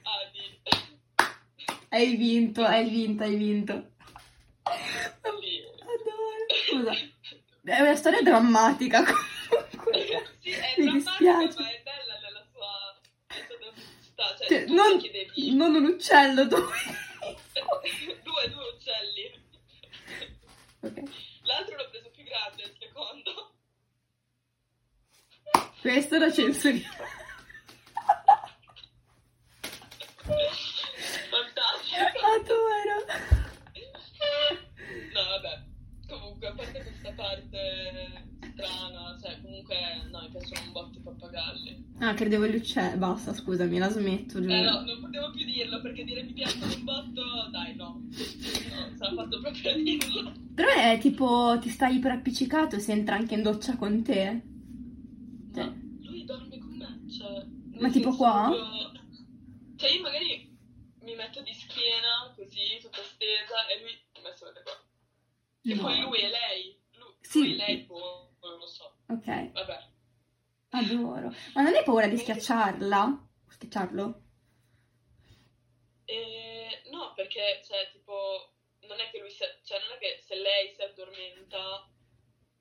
[0.03, 0.63] Adi,
[1.91, 3.73] Hai vinto, hai vinto, hai vinto.
[5.41, 5.63] lì.
[5.63, 6.47] Adoro.
[6.67, 6.93] Scusa.
[7.63, 10.37] È una storia drammatica comunque.
[10.41, 11.61] Sì, è Mi drammatica, dispiace.
[11.61, 14.37] ma è bella nella sua, nella sua.
[14.37, 15.55] Cioè, Cioè, non, chiedevi...
[15.55, 16.61] non un uccello, due.
[18.23, 19.49] due, due uccelli.
[20.81, 21.03] Ok.
[21.43, 23.53] L'altro l'ho preso più grande, il secondo.
[25.81, 26.83] Questo da censurare.
[31.31, 32.27] Fantastico.
[32.37, 32.96] Adoro.
[35.14, 35.68] No, vabbè.
[36.09, 39.77] Comunque, a parte questa parte strana, cioè, comunque,
[40.11, 41.88] no, mi piacciono un botto i pappagalli.
[42.01, 42.96] Ah, credevo gli uccelli.
[42.99, 44.55] Basta, scusami, la smetto, giuro.
[44.55, 48.03] Eh no, non potevo più dirlo, perché dire mi piacciono un botto, dai, no.
[48.03, 50.33] No, sarà fatto proprio a dirlo.
[50.55, 54.42] Però è tipo, ti stai iperappiccicato e si entra anche in doccia con te.
[55.55, 57.01] Cioè, Ma lui dorme con me,
[57.81, 57.83] cioè...
[57.83, 58.51] nel Ma tipo senso qua?
[59.77, 60.57] Cioè, io magari
[61.01, 64.73] mi metto di schiena, così, tutta stesa, e lui mi messo da qua.
[65.64, 65.83] E No.
[65.83, 66.83] poi lui e lei.
[66.93, 67.38] Lui, Sì.
[67.38, 68.95] lui e lei, boh, non lo so.
[69.09, 69.79] ok, Vabbè.
[70.71, 71.33] adoro.
[71.55, 73.29] Ma non hai paura di schiacciarla?
[73.49, 74.23] Schiacciarlo?
[76.07, 80.35] E no, perché, cioè, tipo, non è che lui si, cioè, non è che se
[80.37, 81.88] lei si addormenta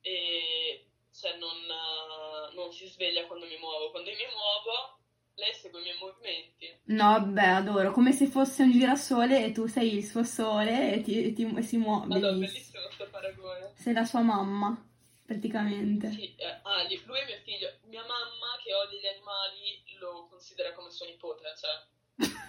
[0.00, 3.90] e, cioè, non, eh, non si sveglia quando mi muovo.
[3.90, 4.99] Quando io mi muovo,
[5.40, 6.78] lei segue i miei movimenti.
[6.84, 7.90] No, vabbè, adoro.
[7.92, 11.52] Come se fosse un girasole e tu sei il suo sole e, ti, e ti-
[11.56, 12.06] e si muove.
[12.06, 12.82] Madonna, Bellissimo.
[12.84, 13.72] questo paragone.
[13.74, 14.76] Sei la sua mamma,
[15.24, 16.10] praticamente.
[16.10, 17.72] Sì, eh, ah, lui è mio figlio.
[17.88, 22.26] Mia mamma, che odia gli animali, lo considera come suo nipote, cioè.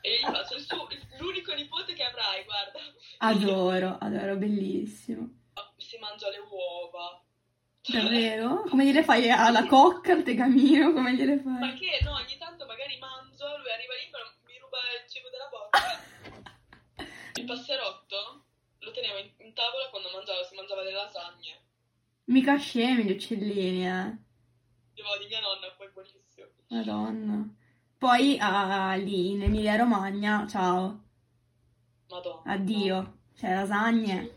[0.00, 0.86] E io gli faccio il suo-
[1.18, 2.78] l'unico nipote che avrai, guarda.
[3.18, 5.28] Adoro, adoro, bellissimo.
[5.76, 7.20] Si mangia le uova.
[7.92, 8.64] Davvero?
[8.68, 10.92] Come gliele fai alla cocca, al tegamino?
[10.92, 11.74] Come gliele Ma fai?
[11.78, 15.48] che no, ogni tanto magari mangio, lui arriva lì, però mi ruba il cibo della
[15.48, 17.06] bocca.
[17.34, 18.44] Il passerotto
[18.80, 21.60] lo tenevo in, in tavola quando mangiavo, si mangiava le lasagne.
[22.24, 24.16] Mica scemi gli uccellini, eh.
[24.92, 26.46] Dicevo di mia nonna, poi buonissimo.
[26.68, 27.48] Madonna.
[27.96, 31.02] Poi ah, lì in Emilia Romagna, ciao,
[32.08, 32.52] Madonna.
[32.52, 34.34] addio, cioè lasagne.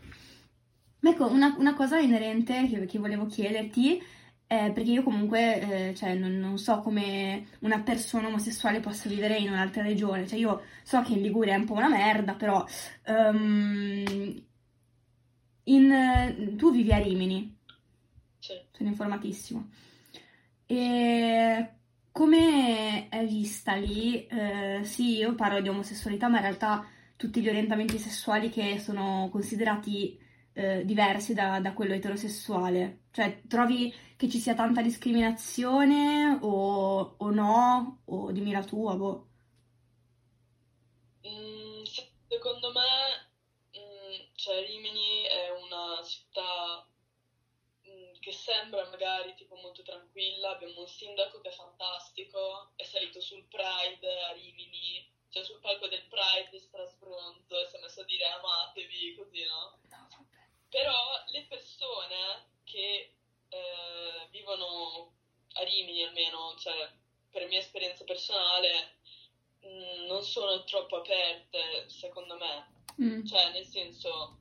[1.02, 4.00] Ma ecco, una, una cosa inerente che, che volevo chiederti,
[4.46, 9.36] è perché io comunque, eh, cioè, non, non so come una persona omosessuale possa vivere
[9.38, 12.64] in un'altra regione, cioè io so che in Liguria è un po' una merda, però
[13.04, 14.44] ehm,
[15.64, 17.56] in- tu vivi a Rimini,
[18.38, 18.54] Sì.
[18.72, 19.70] sono informatissimo.
[20.66, 21.70] E
[22.10, 24.26] come è vista lì?
[24.26, 26.86] Eh, sì, io parlo di omosessualità, ma in realtà
[27.16, 30.18] tutti gli orientamenti sessuali che sono considerati
[30.52, 33.04] eh, diversi da, da quello eterosessuale.
[33.10, 38.02] Cioè, trovi che ci sia tanta discriminazione o, o no?
[38.06, 39.26] O dimmi la tua, boh.
[41.26, 43.30] Mm, se- secondo me
[43.76, 46.86] mm, cioè Rimini è una città
[47.82, 53.20] mh, che sembra magari tipo molto tranquilla, abbiamo un sindaco che è fantastico, è salito
[53.20, 58.00] sul Pride a Rimini, cioè sul palco del Pride di Strasbronzo e si è messo
[58.00, 59.78] a dire amatevi, così no?
[60.72, 63.12] Però le persone che
[63.50, 65.12] eh, vivono
[65.52, 66.90] a Rimini almeno, cioè
[67.30, 68.96] per mia esperienza personale,
[69.60, 72.70] mh, non sono troppo aperte, secondo me.
[73.02, 73.26] Mm.
[73.26, 74.38] Cioè, nel senso,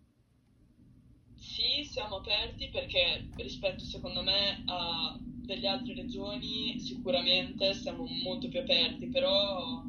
[1.35, 8.59] sì, siamo aperti perché rispetto, secondo me, a delle altre regioni sicuramente siamo molto più
[8.59, 9.83] aperti, però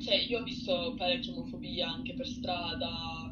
[0.00, 3.25] cioè, io ho visto parecchia omofobia anche per strada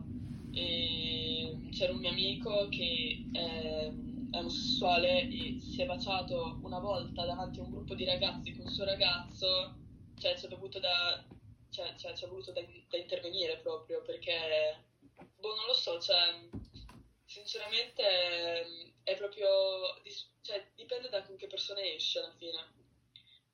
[0.54, 3.92] e c'era un mio amico che è,
[4.30, 8.66] è omosessuale e si è baciato una volta davanti a un gruppo di ragazzi con
[8.66, 9.76] il suo ragazzo,
[10.18, 11.24] cioè ci è dovuto da,
[11.74, 14.84] cioè, cioè, ci è voluto da, da intervenire proprio perché,
[15.40, 16.48] boh, non lo so, cioè,
[17.24, 18.04] sinceramente
[19.02, 19.48] è proprio,
[20.42, 22.82] cioè, dipende da con che persone esce alla fine.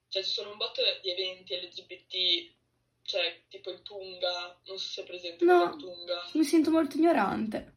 [0.09, 2.53] Cioè, ci sono un botto di eventi LGBT,
[3.03, 5.65] cioè, tipo il Tunga, non so se è presente No.
[5.75, 6.29] il Tunga.
[6.35, 7.75] Mi sento molto ignorante.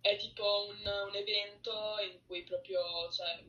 [0.00, 1.72] È tipo un, un evento
[2.10, 2.80] in cui proprio,
[3.12, 3.42] cioè,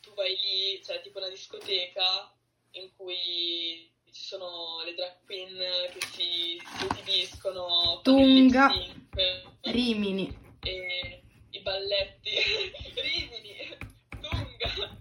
[0.00, 2.32] tu vai lì, cioè tipo una discoteca
[2.72, 5.56] in cui ci sono le drag queen
[5.92, 8.70] che si, si esibiscono, Tunga.
[9.62, 10.36] Rimini.
[10.62, 12.30] e i balletti.
[12.94, 13.76] Rimini,
[14.20, 14.98] Tunga,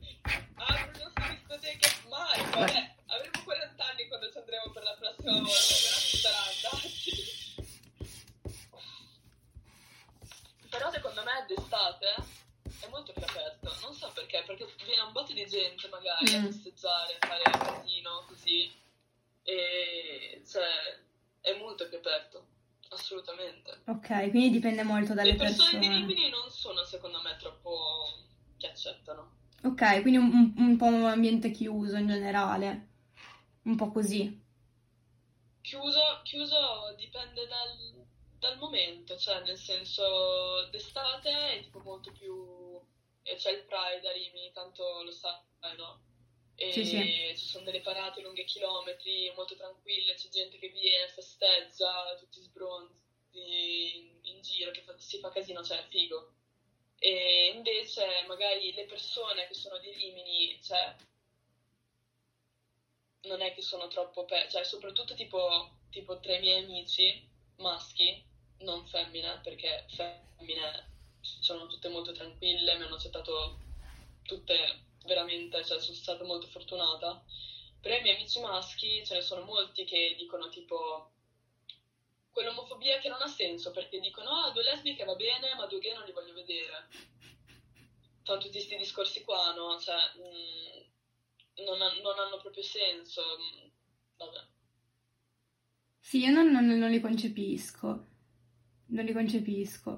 [0.56, 5.74] aprono queste discoteche mai, vabbè, avremo 40 anni quando ci andremo per la prossima volta,
[5.76, 7.24] però ci sarà andati.
[10.70, 12.08] Però secondo me d'estate
[12.82, 16.42] è molto più aperto, non so perché, perché viene un botto di gente magari a
[16.42, 16.46] Mm.
[16.48, 18.72] festeggiare, a fare casino, così,
[19.44, 21.00] e cioè
[21.42, 22.46] è molto più aperto,
[22.90, 23.84] assolutamente.
[23.86, 25.98] Ok, quindi dipende molto dalle Le persone di persone.
[26.08, 28.08] Rimini non sono secondo me troppo
[28.58, 29.44] che accettano.
[29.64, 32.88] Ok, quindi un- un po' un ambiente chiuso in generale.
[33.66, 34.44] Un po' così.
[35.62, 38.06] Chiuso, chiuso dipende dal,
[38.38, 42.80] dal momento, cioè nel senso d'estate è tipo molto più...
[43.24, 45.40] c'è il Pride a Rimini, tanto lo sai,
[45.78, 46.00] no?
[46.56, 47.34] E Sì, sì.
[47.36, 53.02] ci sono delle parate lunghe chilometri, molto tranquille, c'è gente che viene, festeggia, tutti sbronzi
[53.98, 56.34] in, in giro, che fa- si fa casino, cioè è figo.
[57.00, 60.96] E invece magari le persone che sono di Rimini, cioè
[63.26, 67.22] non è che sono troppo pe- cioè soprattutto tipo, tipo tra i miei amici
[67.58, 68.24] maschi,
[68.60, 73.58] non femmine, perché femmine sono tutte molto tranquille, mi hanno accettato
[74.24, 77.22] tutte veramente, cioè sono stata molto fortunata.
[77.80, 81.12] Però i miei amici maschi ce ne sono molti che dicono tipo
[82.32, 85.94] quell'omofobia che non ha senso, perché dicono ah due lesbiche va bene, ma due gay
[85.94, 86.88] non li voglio vedere.
[88.24, 89.80] Sono tutti questi discorsi qua, no?
[89.80, 90.95] Cioè, mm,
[91.64, 93.22] non, ha- non hanno proprio senso.
[93.22, 93.70] mm,
[94.18, 94.40] Vabbè.
[96.00, 98.06] Sì, io non, non- non li concepisco.
[98.88, 99.90] Non li concepisco.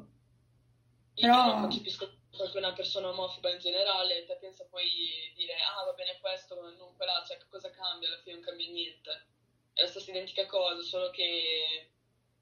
[1.16, 4.88] Io Però- non concepisco proprio una persona omofoba in generale, te pensa poi
[5.36, 8.08] dire ah va bene questo, ma non quella, cioè cosa cambia?
[8.08, 9.26] Alla fine non cambia niente.
[9.74, 11.90] È la stessa identica cosa, solo che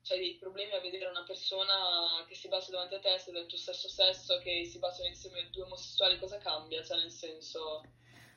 [0.04, 3.46] c'hai dei problemi a vedere una persona che si bacia davanti a te, se del
[3.48, 6.84] tuo stesso sesso, che si baciano insieme due omosessuali, cosa cambia?
[6.84, 7.82] Cioè nel senso,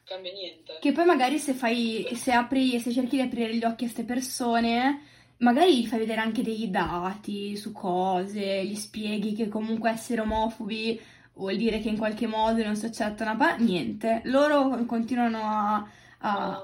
[0.09, 0.79] cambia niente.
[0.81, 4.05] Che poi magari se fai, se apri, se cerchi di aprire gli occhi a queste
[4.05, 5.03] persone,
[5.39, 11.01] magari gli fai vedere anche dei dati su cose, gli spieghi che comunque essere omofobi
[11.35, 16.63] vuol dire che in qualche modo non si accettano, ma niente, loro continuano a, a-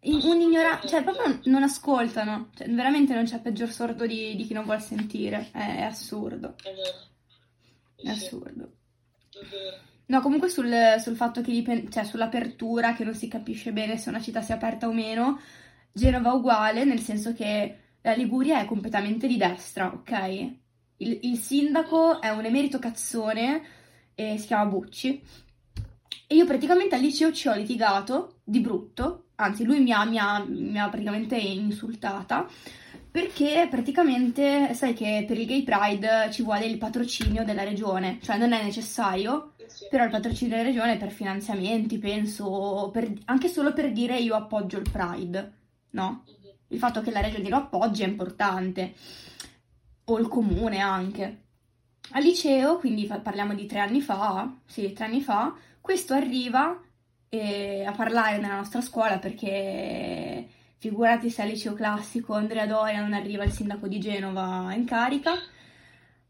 [0.00, 4.44] in- un ignoranza, cioè proprio non ascoltano, cioè, veramente non c'è peggior sordo di, di
[4.44, 6.98] chi non vuol sentire, è, è assurdo, È vero.
[7.96, 8.70] è assurdo.
[9.32, 9.76] è vero.
[10.08, 14.08] No, comunque sul, sul fatto che dipende, cioè sull'apertura, che non si capisce bene se
[14.08, 15.40] una città sia aperta o meno,
[15.92, 20.52] Genova uguale, nel senso che la Liguria è completamente di destra, ok?
[20.98, 23.62] Il, il sindaco è un emerito cazzone,
[24.14, 25.20] e si chiama Bucci,
[26.28, 30.18] e io praticamente al liceo ci ho litigato di brutto, anzi lui mi ha, mi
[30.18, 32.48] ha- mi ha praticamente insultata,
[33.16, 38.36] perché praticamente sai che per il Gay Pride ci vuole il patrocinio della regione, cioè
[38.36, 39.54] non è necessario,
[39.88, 44.34] però il patrocinio della regione è per finanziamenti, penso, per- anche solo per dire io
[44.34, 45.52] appoggio il Pride,
[45.92, 46.24] no?
[46.68, 48.92] Il fatto che la regione lo appoggi è importante,
[50.04, 51.44] o il comune anche.
[52.10, 56.78] Al liceo, quindi parliamo di tre anni fa, sì, tre anni fa, questo arriva
[57.30, 60.48] eh, a parlare nella nostra scuola perché
[60.78, 65.34] figurati se al liceo classico Andrea Doria non arriva il sindaco di Genova in carica.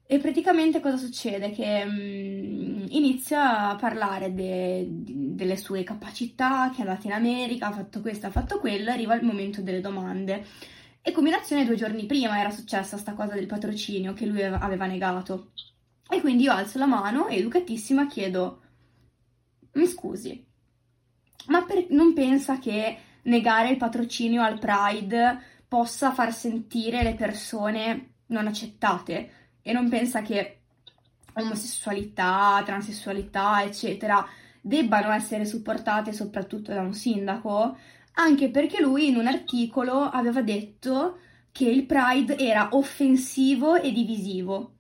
[0.09, 1.51] E praticamente cosa succede?
[1.51, 7.67] Che mm, inizia a parlare de- di- delle sue capacità, che è andata in America,
[7.67, 10.45] ha fatto questo, ha fatto quello, arriva il momento delle domande.
[11.03, 15.51] E combinazione due giorni prima era successa sta cosa del patrocinio che lui aveva negato.
[16.09, 18.61] E quindi io alzo la mano, educatissima, chiedo,
[19.73, 20.45] mi scusi,
[21.49, 22.97] ma per- non pensa che
[23.27, 29.31] negare il patrocinio al Pride possa far sentire le persone non accettate?
[29.63, 30.61] E non pensa che
[31.35, 34.27] omosessualità, transessualità, eccetera,
[34.61, 37.77] debbano essere supportate soprattutto da un sindaco?
[38.15, 41.19] Anche perché lui in un articolo aveva detto
[41.53, 44.73] che il Pride era offensivo e divisivo.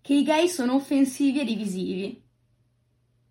[0.00, 2.22] Che i gay sono offensivi e divisivi.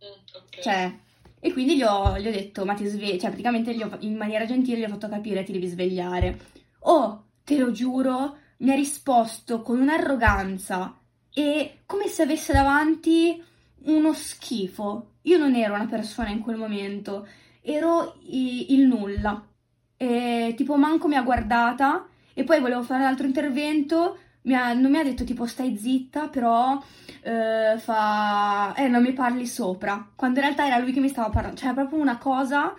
[0.04, 0.62] Mm, ok.
[0.62, 1.00] Cioè,
[1.48, 4.46] e quindi gli ho, gli ho detto, ma ti svegli, cioè praticamente ho- in maniera
[4.46, 6.38] gentile gli ho fatto capire, ti devi svegliare.
[6.82, 10.98] Oh, te lo giuro, mi ha risposto con un'arroganza
[11.34, 13.42] e come se avesse davanti
[13.86, 15.12] uno schifo.
[15.24, 17.28] Io non ero una persona in quel momento,
[17.62, 19.46] ero i- il nulla.
[19.96, 24.18] E tipo manco mi ha guardata e poi volevo fare un altro intervento,
[24.48, 26.82] mi ha- non mi ha detto tipo stai zitta, però
[27.22, 31.30] eh, fa eh non mi parli sopra, quando in realtà era lui che mi stava
[31.30, 32.74] parlando, cioè è proprio una cosa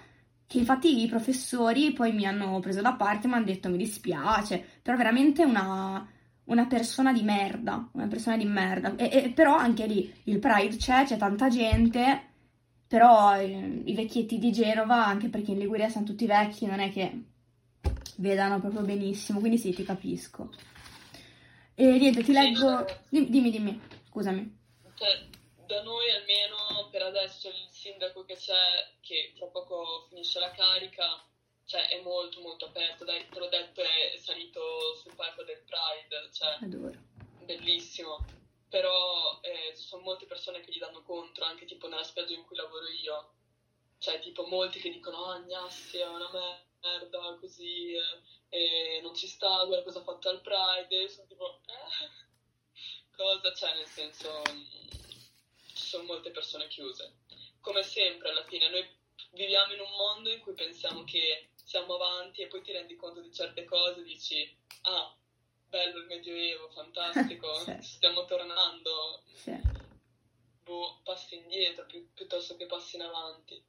[0.46, 3.76] che infatti i professori poi mi hanno preso da parte e mi hanno detto mi
[3.76, 6.06] dispiace, però veramente una,
[6.44, 8.96] una persona di merda, una persona di merda.
[8.96, 12.22] E, e- però anche lì il Pride c'è, c'è tanta gente,
[12.86, 16.90] però eh, i vecchietti di Genova, anche perché in Liguria sono tutti vecchi, non è
[16.90, 17.24] che
[18.16, 20.50] vedano proprio benissimo, quindi sì, ti capisco.
[21.80, 22.84] E niente, ti leggo...
[23.08, 24.58] Dimmi, dimmi, scusami.
[24.96, 25.28] Cioè,
[25.64, 31.24] da noi almeno per adesso il sindaco che c'è, che tra poco finisce la carica,
[31.66, 34.60] cioè è molto molto aperto, dai, te l'ho detto, è salito
[35.00, 36.98] sul palco del Pride, cioè Adoro.
[37.44, 38.26] bellissimo.
[38.68, 42.44] Però eh, ci sono molte persone che gli danno contro, anche tipo nella spiaggia in
[42.44, 43.34] cui lavoro io.
[43.98, 46.28] Cioè, tipo, molti che dicono, ah, Gnassi è una
[46.82, 48.20] merda, così, eh,
[48.50, 52.26] e non ci sta, guarda cosa ha fatto al Pride, sono tipo, eh,
[53.16, 54.42] cosa c'è, nel senso,
[55.74, 57.16] ci sono molte persone chiuse.
[57.60, 58.88] Come sempre, alla fine, noi
[59.32, 63.20] viviamo in un mondo in cui pensiamo che siamo avanti e poi ti rendi conto
[63.20, 65.14] di certe cose e dici, ah,
[65.68, 67.76] bello il Medioevo, fantastico, Sì.
[67.80, 69.54] stiamo tornando, Sì,
[70.64, 73.62] boh, passi indietro pi- piuttosto che passi in avanti.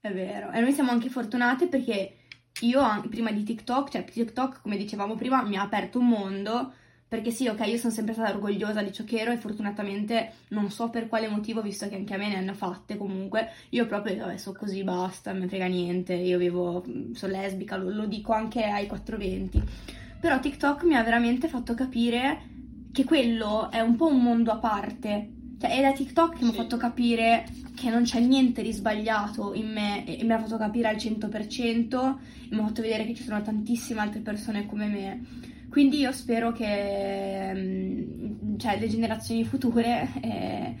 [0.00, 0.50] è vero.
[0.52, 2.27] E noi siamo anche fortunate perché
[2.60, 6.72] io prima di TikTok, cioè TikTok, come dicevamo prima, mi ha aperto un mondo.
[7.08, 10.70] Perché sì, ok, io sono sempre stata orgogliosa di ciò che ero e fortunatamente non
[10.70, 14.16] so per quale motivo, visto che anche a me ne hanno fatte comunque, io proprio,
[14.18, 16.84] vabbè, so così, basta, non mi frega niente, io vivo,
[17.14, 19.62] sono lesbica, lo, lo dico anche ai 420.
[20.20, 22.40] Però TikTok mi ha veramente fatto capire
[22.92, 25.30] che quello è un po' un mondo a parte.
[25.60, 26.58] Cioè, è da TikTok che mi ha Sì.
[26.58, 30.88] fatto capire che non c'è niente di sbagliato in me e me l'ha fatto capire
[30.88, 32.18] al 100%
[32.50, 35.26] e mi ha fatto vedere che ci sono tantissime altre persone come me.
[35.70, 40.74] Quindi io spero che mm, cioè, le generazioni future eh,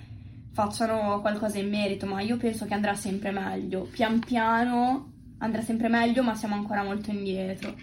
[0.52, 3.82] facciano qualcosa in merito, ma io penso che andrà sempre meglio.
[3.90, 7.74] Pian piano andrà sempre meglio, ma siamo ancora molto indietro.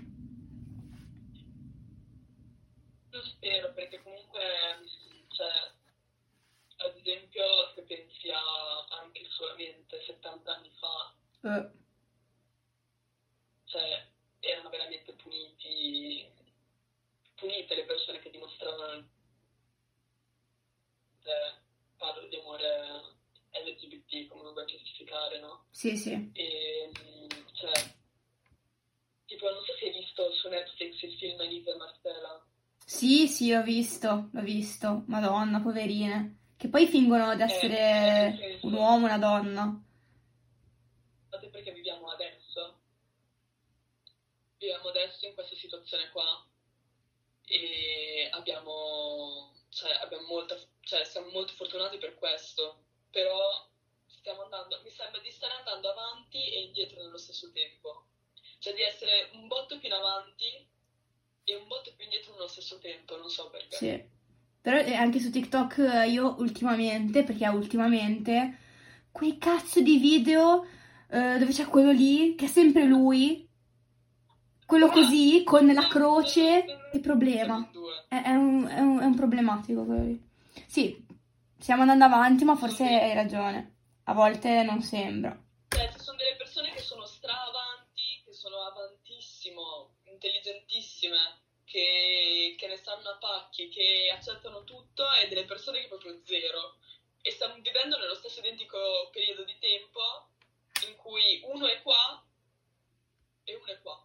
[3.12, 4.41] Lo spero perché comunque,
[5.30, 5.48] cioè,
[6.86, 7.43] ad esempio,
[7.76, 11.14] se pensi a anche solamente 70 anni fa,
[11.46, 11.70] Eh,
[13.66, 14.04] cioè,
[14.39, 16.26] erano veramente puniti,
[17.36, 19.08] punite le persone che dimostravano,
[21.24, 21.54] eh,
[21.98, 22.68] parlo di amore
[23.52, 25.66] LGBT, come lo vuoi classificare, no?
[25.70, 26.32] sì, sì.
[26.34, 26.89] E,
[27.54, 27.93] cioè,
[29.28, 32.43] tipo, non so se hai visto su Netflix il film Elisa e Marcella.
[32.84, 35.04] Sì, sì, ho visto, l'ho visto.
[35.08, 36.38] Madonna, poverine.
[36.58, 39.84] Che poi fingono di essere nel senso- un uomo, una donna.
[41.36, 42.80] Sapete perché viviamo adesso?
[44.58, 46.48] Viviamo adesso in questa situazione qua
[47.46, 53.70] e abbiamo, cioè, abbiamo molta, cioè, siamo molto fortunati per questo, però
[54.06, 58.06] stiamo andando, mi sembra di stare andando avanti e indietro nello stesso tempo,
[58.60, 60.66] cioè di essere un botto più in avanti
[61.44, 63.76] e un botto più indietro nello stesso tempo, non so perché.
[63.76, 64.10] Sì.
[64.62, 68.60] Però eh, anche su TikTok eh, io ultimamente, perché ultimamente,
[69.12, 70.66] quei cazzo di video
[71.10, 73.47] eh, dove c'è quello lì, che è sempre lui,
[74.66, 77.70] quello così, con la croce, è problema.
[78.08, 80.30] È, è un, è un- è un problematico quello lì.
[80.68, 81.06] Sì,
[81.58, 83.74] stiamo andando avanti, ma forse hai ragione.
[84.06, 85.38] A volte non sembra.
[85.70, 91.18] Cioè, ci sono delle persone che sono stra avanti, che sono avantissimo, intelligentissime,
[91.66, 96.20] che che, che ne sanno a pacchi, che accettano tutto e delle persone che proprio
[96.24, 96.78] zero.
[97.22, 100.30] E stiamo vivendo nello stesso identico periodo di tempo
[100.90, 102.24] in cui uno è qua
[103.44, 104.04] e uno è qua.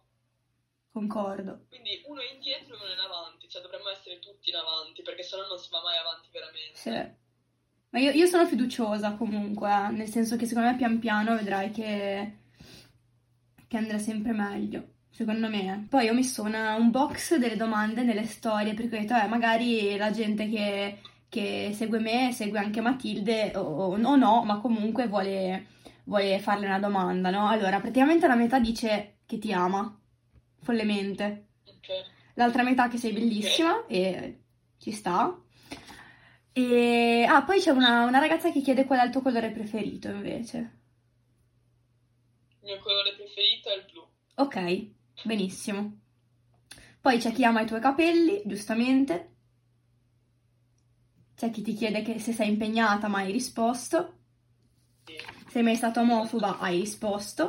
[0.91, 1.65] Concordo.
[1.69, 5.01] Quindi uno è indietro e uno è in avanti, cioè dovremmo essere tutti in avanti
[5.01, 6.75] perché sennò non si va mai avanti veramente.
[6.77, 7.19] Sì.
[7.91, 11.71] Ma io, io sono fiduciosa comunque, eh, nel senso che secondo me pian piano vedrai
[11.71, 12.37] che,
[13.67, 14.89] che andrà sempre meglio.
[15.11, 15.87] Secondo me.
[15.89, 19.95] Poi ho messo una- un box delle domande nelle storie perché ho detto, eh, magari
[19.97, 23.59] la gente che, che segue me segue anche Matilde o,
[23.93, 25.67] o no, ma comunque vuole,
[26.03, 27.47] vuole farle una domanda, no?
[27.47, 29.99] Allora, praticamente la metà dice che ti ama,
[30.61, 31.47] follemente.
[31.65, 31.89] Ok.
[32.35, 34.39] L'altra metà che sei bellissima e
[34.77, 35.39] ci sta.
[36.53, 40.09] E ah, poi c'è una, una ragazza che chiede qual è il tuo colore preferito
[40.09, 40.79] invece.
[42.61, 44.05] Il mio colore preferito è il blu.
[44.35, 44.87] Ok,
[45.23, 45.99] benissimo.
[46.99, 49.29] Poi c'è chi ama i tuoi capelli, giustamente.
[51.35, 54.17] C'è chi ti chiede che se sei impegnata ma hai risposto.
[55.05, 55.40] Sì.
[55.51, 57.43] Sei mai stata omofoba, hai risposto.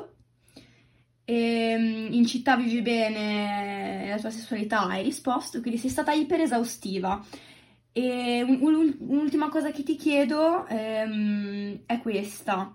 [1.24, 7.24] Ehm, in città vivi bene la tua sessualità, hai risposto, quindi sei stata iper esaustiva.
[7.92, 12.74] E un- un- un'ultima cosa che ti chiedo ehm, è questa.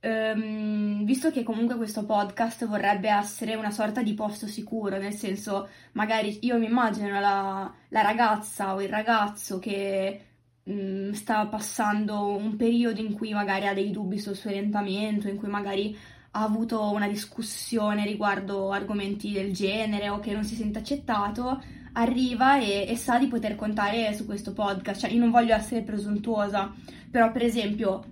[0.00, 5.68] Ehm, visto che comunque questo podcast vorrebbe essere una sorta di posto sicuro, nel senso,
[5.92, 10.25] magari io mi immagino la, la ragazza o il ragazzo che
[10.70, 15.36] mm, sta passando un periodo in cui magari ha dei dubbi sul suo orientamento, in
[15.36, 15.96] cui magari
[16.32, 21.62] ha avuto una discussione riguardo argomenti del genere o che non si sente accettato,
[21.92, 25.00] arriva e, e sa di poter contare su questo podcast.
[25.00, 26.74] Cioè, io non voglio essere presuntuosa,
[27.10, 28.04] però per esempio,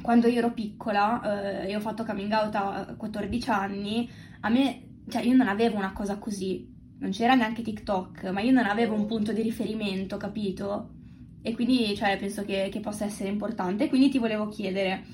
[0.00, 4.08] quando io ero piccola, eh, io ho fatto coming out a 14 anni,
[4.40, 6.68] a me, cioè io non avevo una cosa così,
[6.98, 10.99] non c'era neanche TikTok, ma io non avevo un punto di riferimento, capito?
[11.42, 13.88] E quindi, cioè, penso che, che possa essere importante.
[13.88, 15.04] Quindi ti volevo chiedere,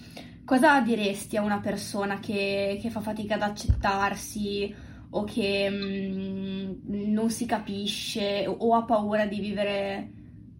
[0.45, 4.75] cosa diresti a una persona che, che fa fatica ad accettarsi
[5.11, 10.11] o che mm, non si capisce o, o ha paura di vivere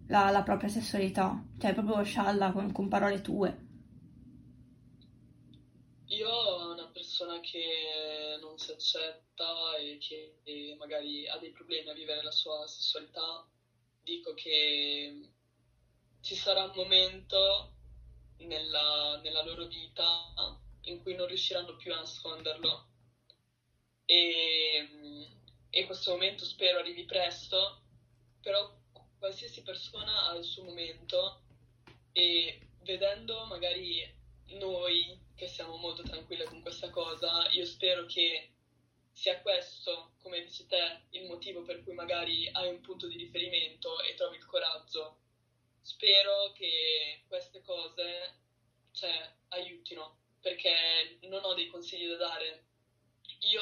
[0.07, 1.43] la, la propria sessualità?
[1.59, 3.65] Cioè, proprio scialla con, con parole tue.
[6.07, 12.23] Io una persona che non si accetta e che magari ha dei problemi a vivere
[12.23, 13.45] la sua sessualità,
[14.03, 15.29] dico che
[16.27, 17.71] ci sarà un momento
[18.39, 22.89] nella, nella loro vita in cui non riusciranno più a nasconderlo
[24.03, 24.89] e,
[25.69, 27.81] e questo momento spero arrivi presto,
[28.41, 28.77] però
[29.17, 31.43] qualsiasi persona ha il suo momento
[32.11, 34.13] e vedendo magari
[34.47, 38.51] noi che siamo molto tranquille con questa cosa, io spero che
[39.13, 44.01] sia questo, come dici te, il motivo per cui magari hai un punto di riferimento
[44.01, 45.21] e trovi il coraggio.
[45.87, 48.39] Spero che queste cose,
[48.91, 52.65] cioè, aiutino, perché non ho dei consigli da dare.
[53.51, 53.61] Io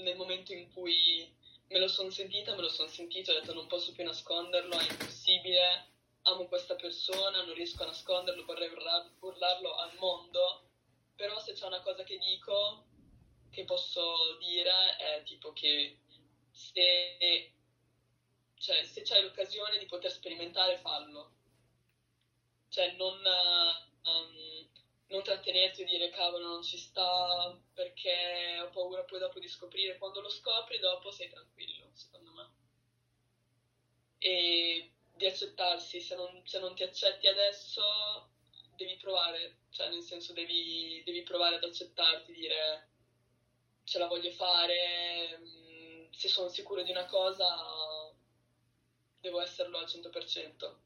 [0.00, 1.28] nel momento in cui
[1.66, 4.88] me lo sono sentita, me lo sono sentito, ho detto non posso più nasconderlo, è
[4.88, 5.88] impossibile,
[6.22, 10.68] amo questa persona, non riesco a nasconderlo, vorrei urlar- urlarlo al mondo,
[11.16, 12.86] però se c'è una cosa che dico,
[13.50, 15.98] che posso dire, è tipo che
[16.52, 17.52] se,
[18.54, 21.35] cioè, se c'hai l'occasione di poter sperimentare, fallo.
[22.76, 23.16] Cioè non,
[24.02, 24.68] um,
[25.06, 29.96] non trattenerti e dire cavolo non ci sta perché ho paura poi dopo di scoprire.
[29.96, 32.50] Quando lo scopri dopo sei tranquillo, secondo me.
[34.18, 38.28] E di accettarsi, se non, se non ti accetti adesso
[38.76, 42.88] devi provare, cioè nel senso devi, devi provare ad accettarti, dire
[43.84, 48.14] ce la voglio fare, mm, se sono sicuro di una cosa
[49.18, 50.85] devo esserlo al 100%.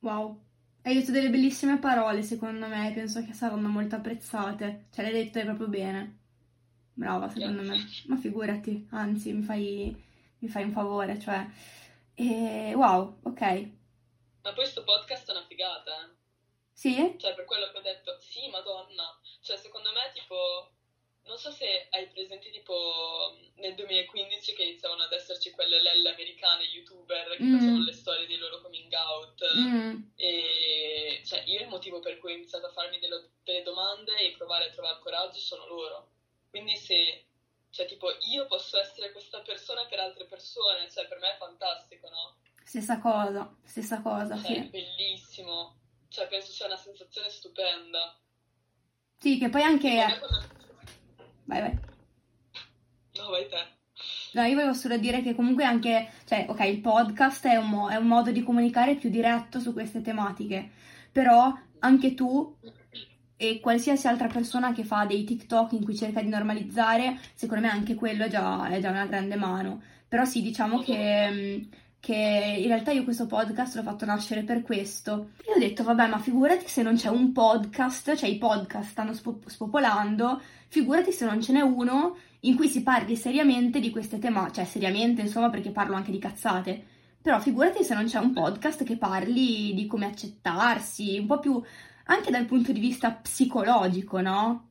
[0.00, 0.44] Wow,
[0.82, 4.86] hai detto delle bellissime parole, secondo me, penso che saranno molto apprezzate.
[4.92, 6.18] Ce le hai dette proprio bene.
[6.92, 7.76] Brava, secondo me.
[8.06, 10.04] Ma figurati, anzi, mi fai,
[10.38, 11.46] mi fai un favore, cioè...
[12.14, 12.72] E...
[12.74, 13.70] Wow, ok.
[14.42, 16.16] Ma poi sto podcast è una figata, eh.
[16.72, 17.14] Sì?
[17.18, 19.20] Cioè, per quello che ho detto, sì, madonna.
[19.40, 20.77] Cioè, secondo me, tipo,
[21.28, 26.64] non so se hai presente, tipo, nel 2015 che iniziavano ad esserci quelle lelle americane,
[26.64, 27.54] youtuber, che Mm.
[27.58, 29.44] facevano le storie dei loro coming out.
[29.56, 34.16] Mm, E, cioè, io il motivo per cui ho iniziato a farmi delle, delle domande
[34.18, 36.10] e provare a trovare coraggio sono loro.
[36.50, 37.26] Quindi se,
[37.70, 42.08] cioè, tipo, io posso essere questa persona per altre persone, cioè, per me è fantastico,
[42.08, 42.36] no?
[42.64, 44.68] stessa cosa, stessa cosa, Cioè, è sì.
[44.68, 45.76] bellissimo.
[46.08, 48.18] Cioè, penso sia una sensazione stupenda.
[49.18, 50.20] Sì, che poi anche...
[51.48, 51.78] Vai, vai.
[53.18, 53.62] No, vai te.
[54.34, 57.88] No, io volevo solo dire che comunque anche, cioè, ok, il podcast è un, mo-
[57.88, 60.70] è un modo di comunicare più diretto su queste tematiche,
[61.10, 62.56] però anche tu
[63.36, 67.70] e qualsiasi altra persona che fa dei TikTok in cui cerca di normalizzare, secondo me
[67.72, 69.82] anche quello è già, è già una grande mano.
[70.08, 71.68] Però sì, diciamo che, mh,
[72.00, 72.14] che
[72.60, 75.30] in realtà io questo podcast l'ho fatto nascere per questo.
[75.46, 79.12] Io ho detto, vabbè, ma figurati se non c'è un podcast, cioè i podcast stanno
[79.14, 84.18] spo- spopolando, figurati se non ce n'è uno in cui si parli seriamente di queste
[84.18, 86.84] tematiche, cioè seriamente, insomma, perché parlo anche di cazzate.
[87.20, 91.60] Però figurati se non c'è un podcast che parli di come accettarsi, un po' più
[92.04, 94.68] anche dal punto di vista psicologico, no?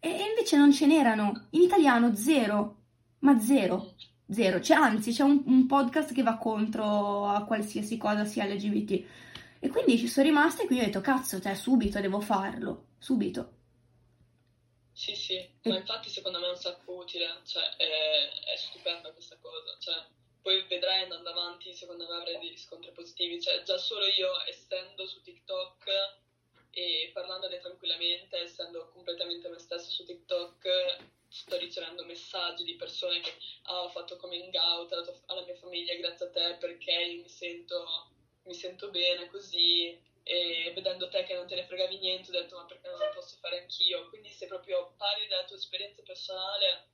[0.00, 1.46] Eh, E invece non ce n'erano.
[1.50, 2.76] In italiano zero,
[3.20, 3.94] ma zero,
[4.30, 4.58] zero.
[4.58, 9.04] C'è, anzi, c'è un, un podcast che va contro a qualsiasi cosa sia LGBT.
[9.58, 13.52] E quindi ci sono rimasta e quindi ho detto, cazzo, cioè subito devo farlo, subito.
[14.92, 19.36] Sì, sì, ma infatti secondo me è un sacco utile, cioè è, è stupenda questa
[19.38, 19.94] cosa, cioè
[20.40, 25.06] poi vedrai andando avanti, secondo me avrai dei riscontri positivi, cioè già solo io essendo
[25.06, 25.84] su TikTok
[26.70, 30.96] e parlandone tranquillamente, essendo completamente me stessa su TikTok,
[31.36, 34.90] sto ricevendo messaggi di persone che ah, ho fatto coming out
[35.26, 38.08] alla, mia famiglia grazie a te perché io mi sento,
[38.44, 42.56] mi sento bene così e vedendo te che non te ne fregavi niente ho detto
[42.56, 44.08] ma perché non lo posso fare anch'io?
[44.08, 46.88] Quindi se proprio parli della tua esperienza personale?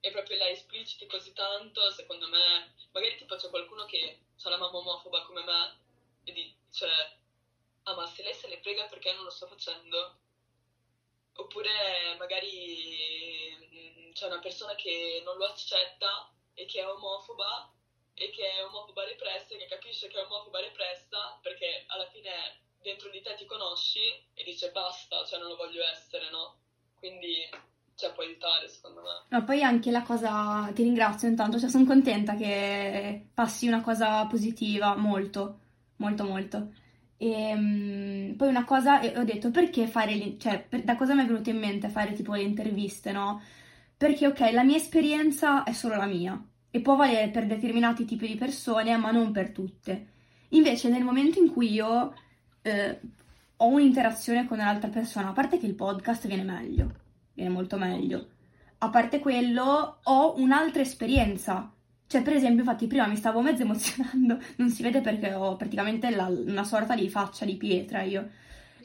[0.00, 2.74] E proprio la espliciti così tanto secondo me?
[2.90, 5.78] Magari tipo c'è qualcuno che ha la mamma omofoba come me
[6.24, 6.86] e dice
[7.84, 10.16] ah ma se lei se ne frega perché non lo sto facendo
[11.38, 11.70] oppure
[12.18, 17.72] magari mm, c'è una persona che non lo accetta e che è omofoba
[18.14, 22.66] e che è omofoba repressa e che capisce che è omofoba repressa perché alla fine
[22.82, 24.00] dentro di te ti conosci
[24.34, 26.56] e dice basta, cioè non lo voglio essere, no?
[26.94, 27.48] Quindi
[27.94, 29.26] cioè, può aiutare secondo me.
[29.28, 34.24] No, poi anche la cosa, ti ringrazio intanto, cioè sono contenta che passi una cosa
[34.26, 35.58] positiva, molto,
[35.96, 36.72] molto, molto.
[37.20, 41.22] E mm, poi una cosa, ho detto, perché fare, le- cioè, per- da cosa mi
[41.22, 43.42] è venuto in mente fare tipo le interviste, no?
[43.96, 46.40] Perché, ok, la mia esperienza è solo la mia
[46.70, 50.06] e può valere per determinati tipi di persone, ma non per tutte.
[50.50, 52.14] Invece, nel momento in cui io
[52.62, 53.00] eh,
[53.56, 56.92] ho un'interazione con un'altra persona, a parte che il podcast viene meglio,
[57.34, 58.28] viene molto meglio.
[58.78, 61.72] A parte quello, ho un'altra esperienza.
[62.08, 66.10] Cioè, per esempio, infatti, prima mi stavo mezzo emozionando, non si vede perché ho praticamente
[66.10, 68.30] la- una sorta di faccia di pietra io.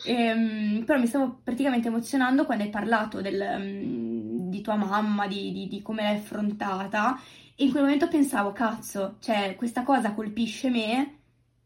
[0.02, 5.52] Ehm, però mi stavo praticamente emozionando quando hai parlato del, mm, di tua mamma, di,
[5.54, 7.18] di- di come l'hai affrontata.
[7.56, 11.20] E in quel momento pensavo, cazzo, cioè, questa cosa colpisce me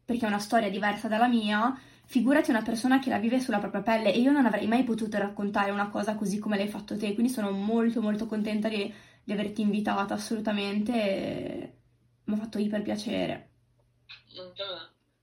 [0.04, 1.76] perché è una storia diversa dalla mia.
[2.06, 5.18] Figurati una persona che la vive sulla propria pelle e io non avrei mai potuto
[5.18, 8.90] raccontare una cosa così come l'hai fatto te, quindi sono molto molto contenta di,
[9.28, 11.74] di averti invitata assolutamente,
[12.24, 13.50] mi ha fatto iper piacere,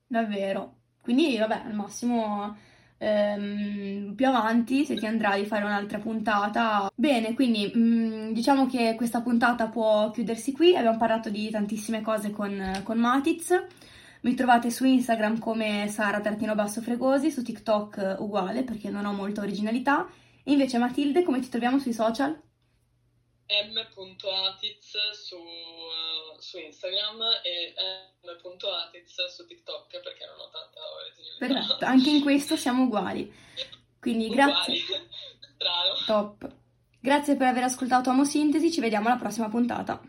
[0.06, 0.76] davvero.
[1.02, 2.56] Quindi vabbè, al massimo
[2.98, 6.88] ehm, più avanti se ti andrà di fare un'altra puntata.
[6.94, 12.30] Bene, quindi mm, diciamo che questa puntata può chiudersi qui, abbiamo parlato di tantissime cose
[12.30, 13.60] con, con Matiz.
[14.20, 19.12] Mi trovate su Instagram come Sara Tartino Basso Fregosi, su TikTok uguale perché non ho
[19.12, 20.06] molta originalità.
[20.44, 22.40] Invece Matilde, come ti troviamo sui social?
[23.48, 27.74] m.atiz su, eh, su Instagram e
[28.22, 31.46] m.atiz su TikTok perché non ho tanta originalità.
[31.46, 33.32] Perfetto, anche in questo siamo uguali.
[34.00, 35.08] Quindi grazie, Uguali.
[35.56, 35.94] Strano.
[36.06, 36.54] top.
[37.00, 40.00] Grazie per aver ascoltato Amo Sintesi, ci vediamo alla prossima puntata.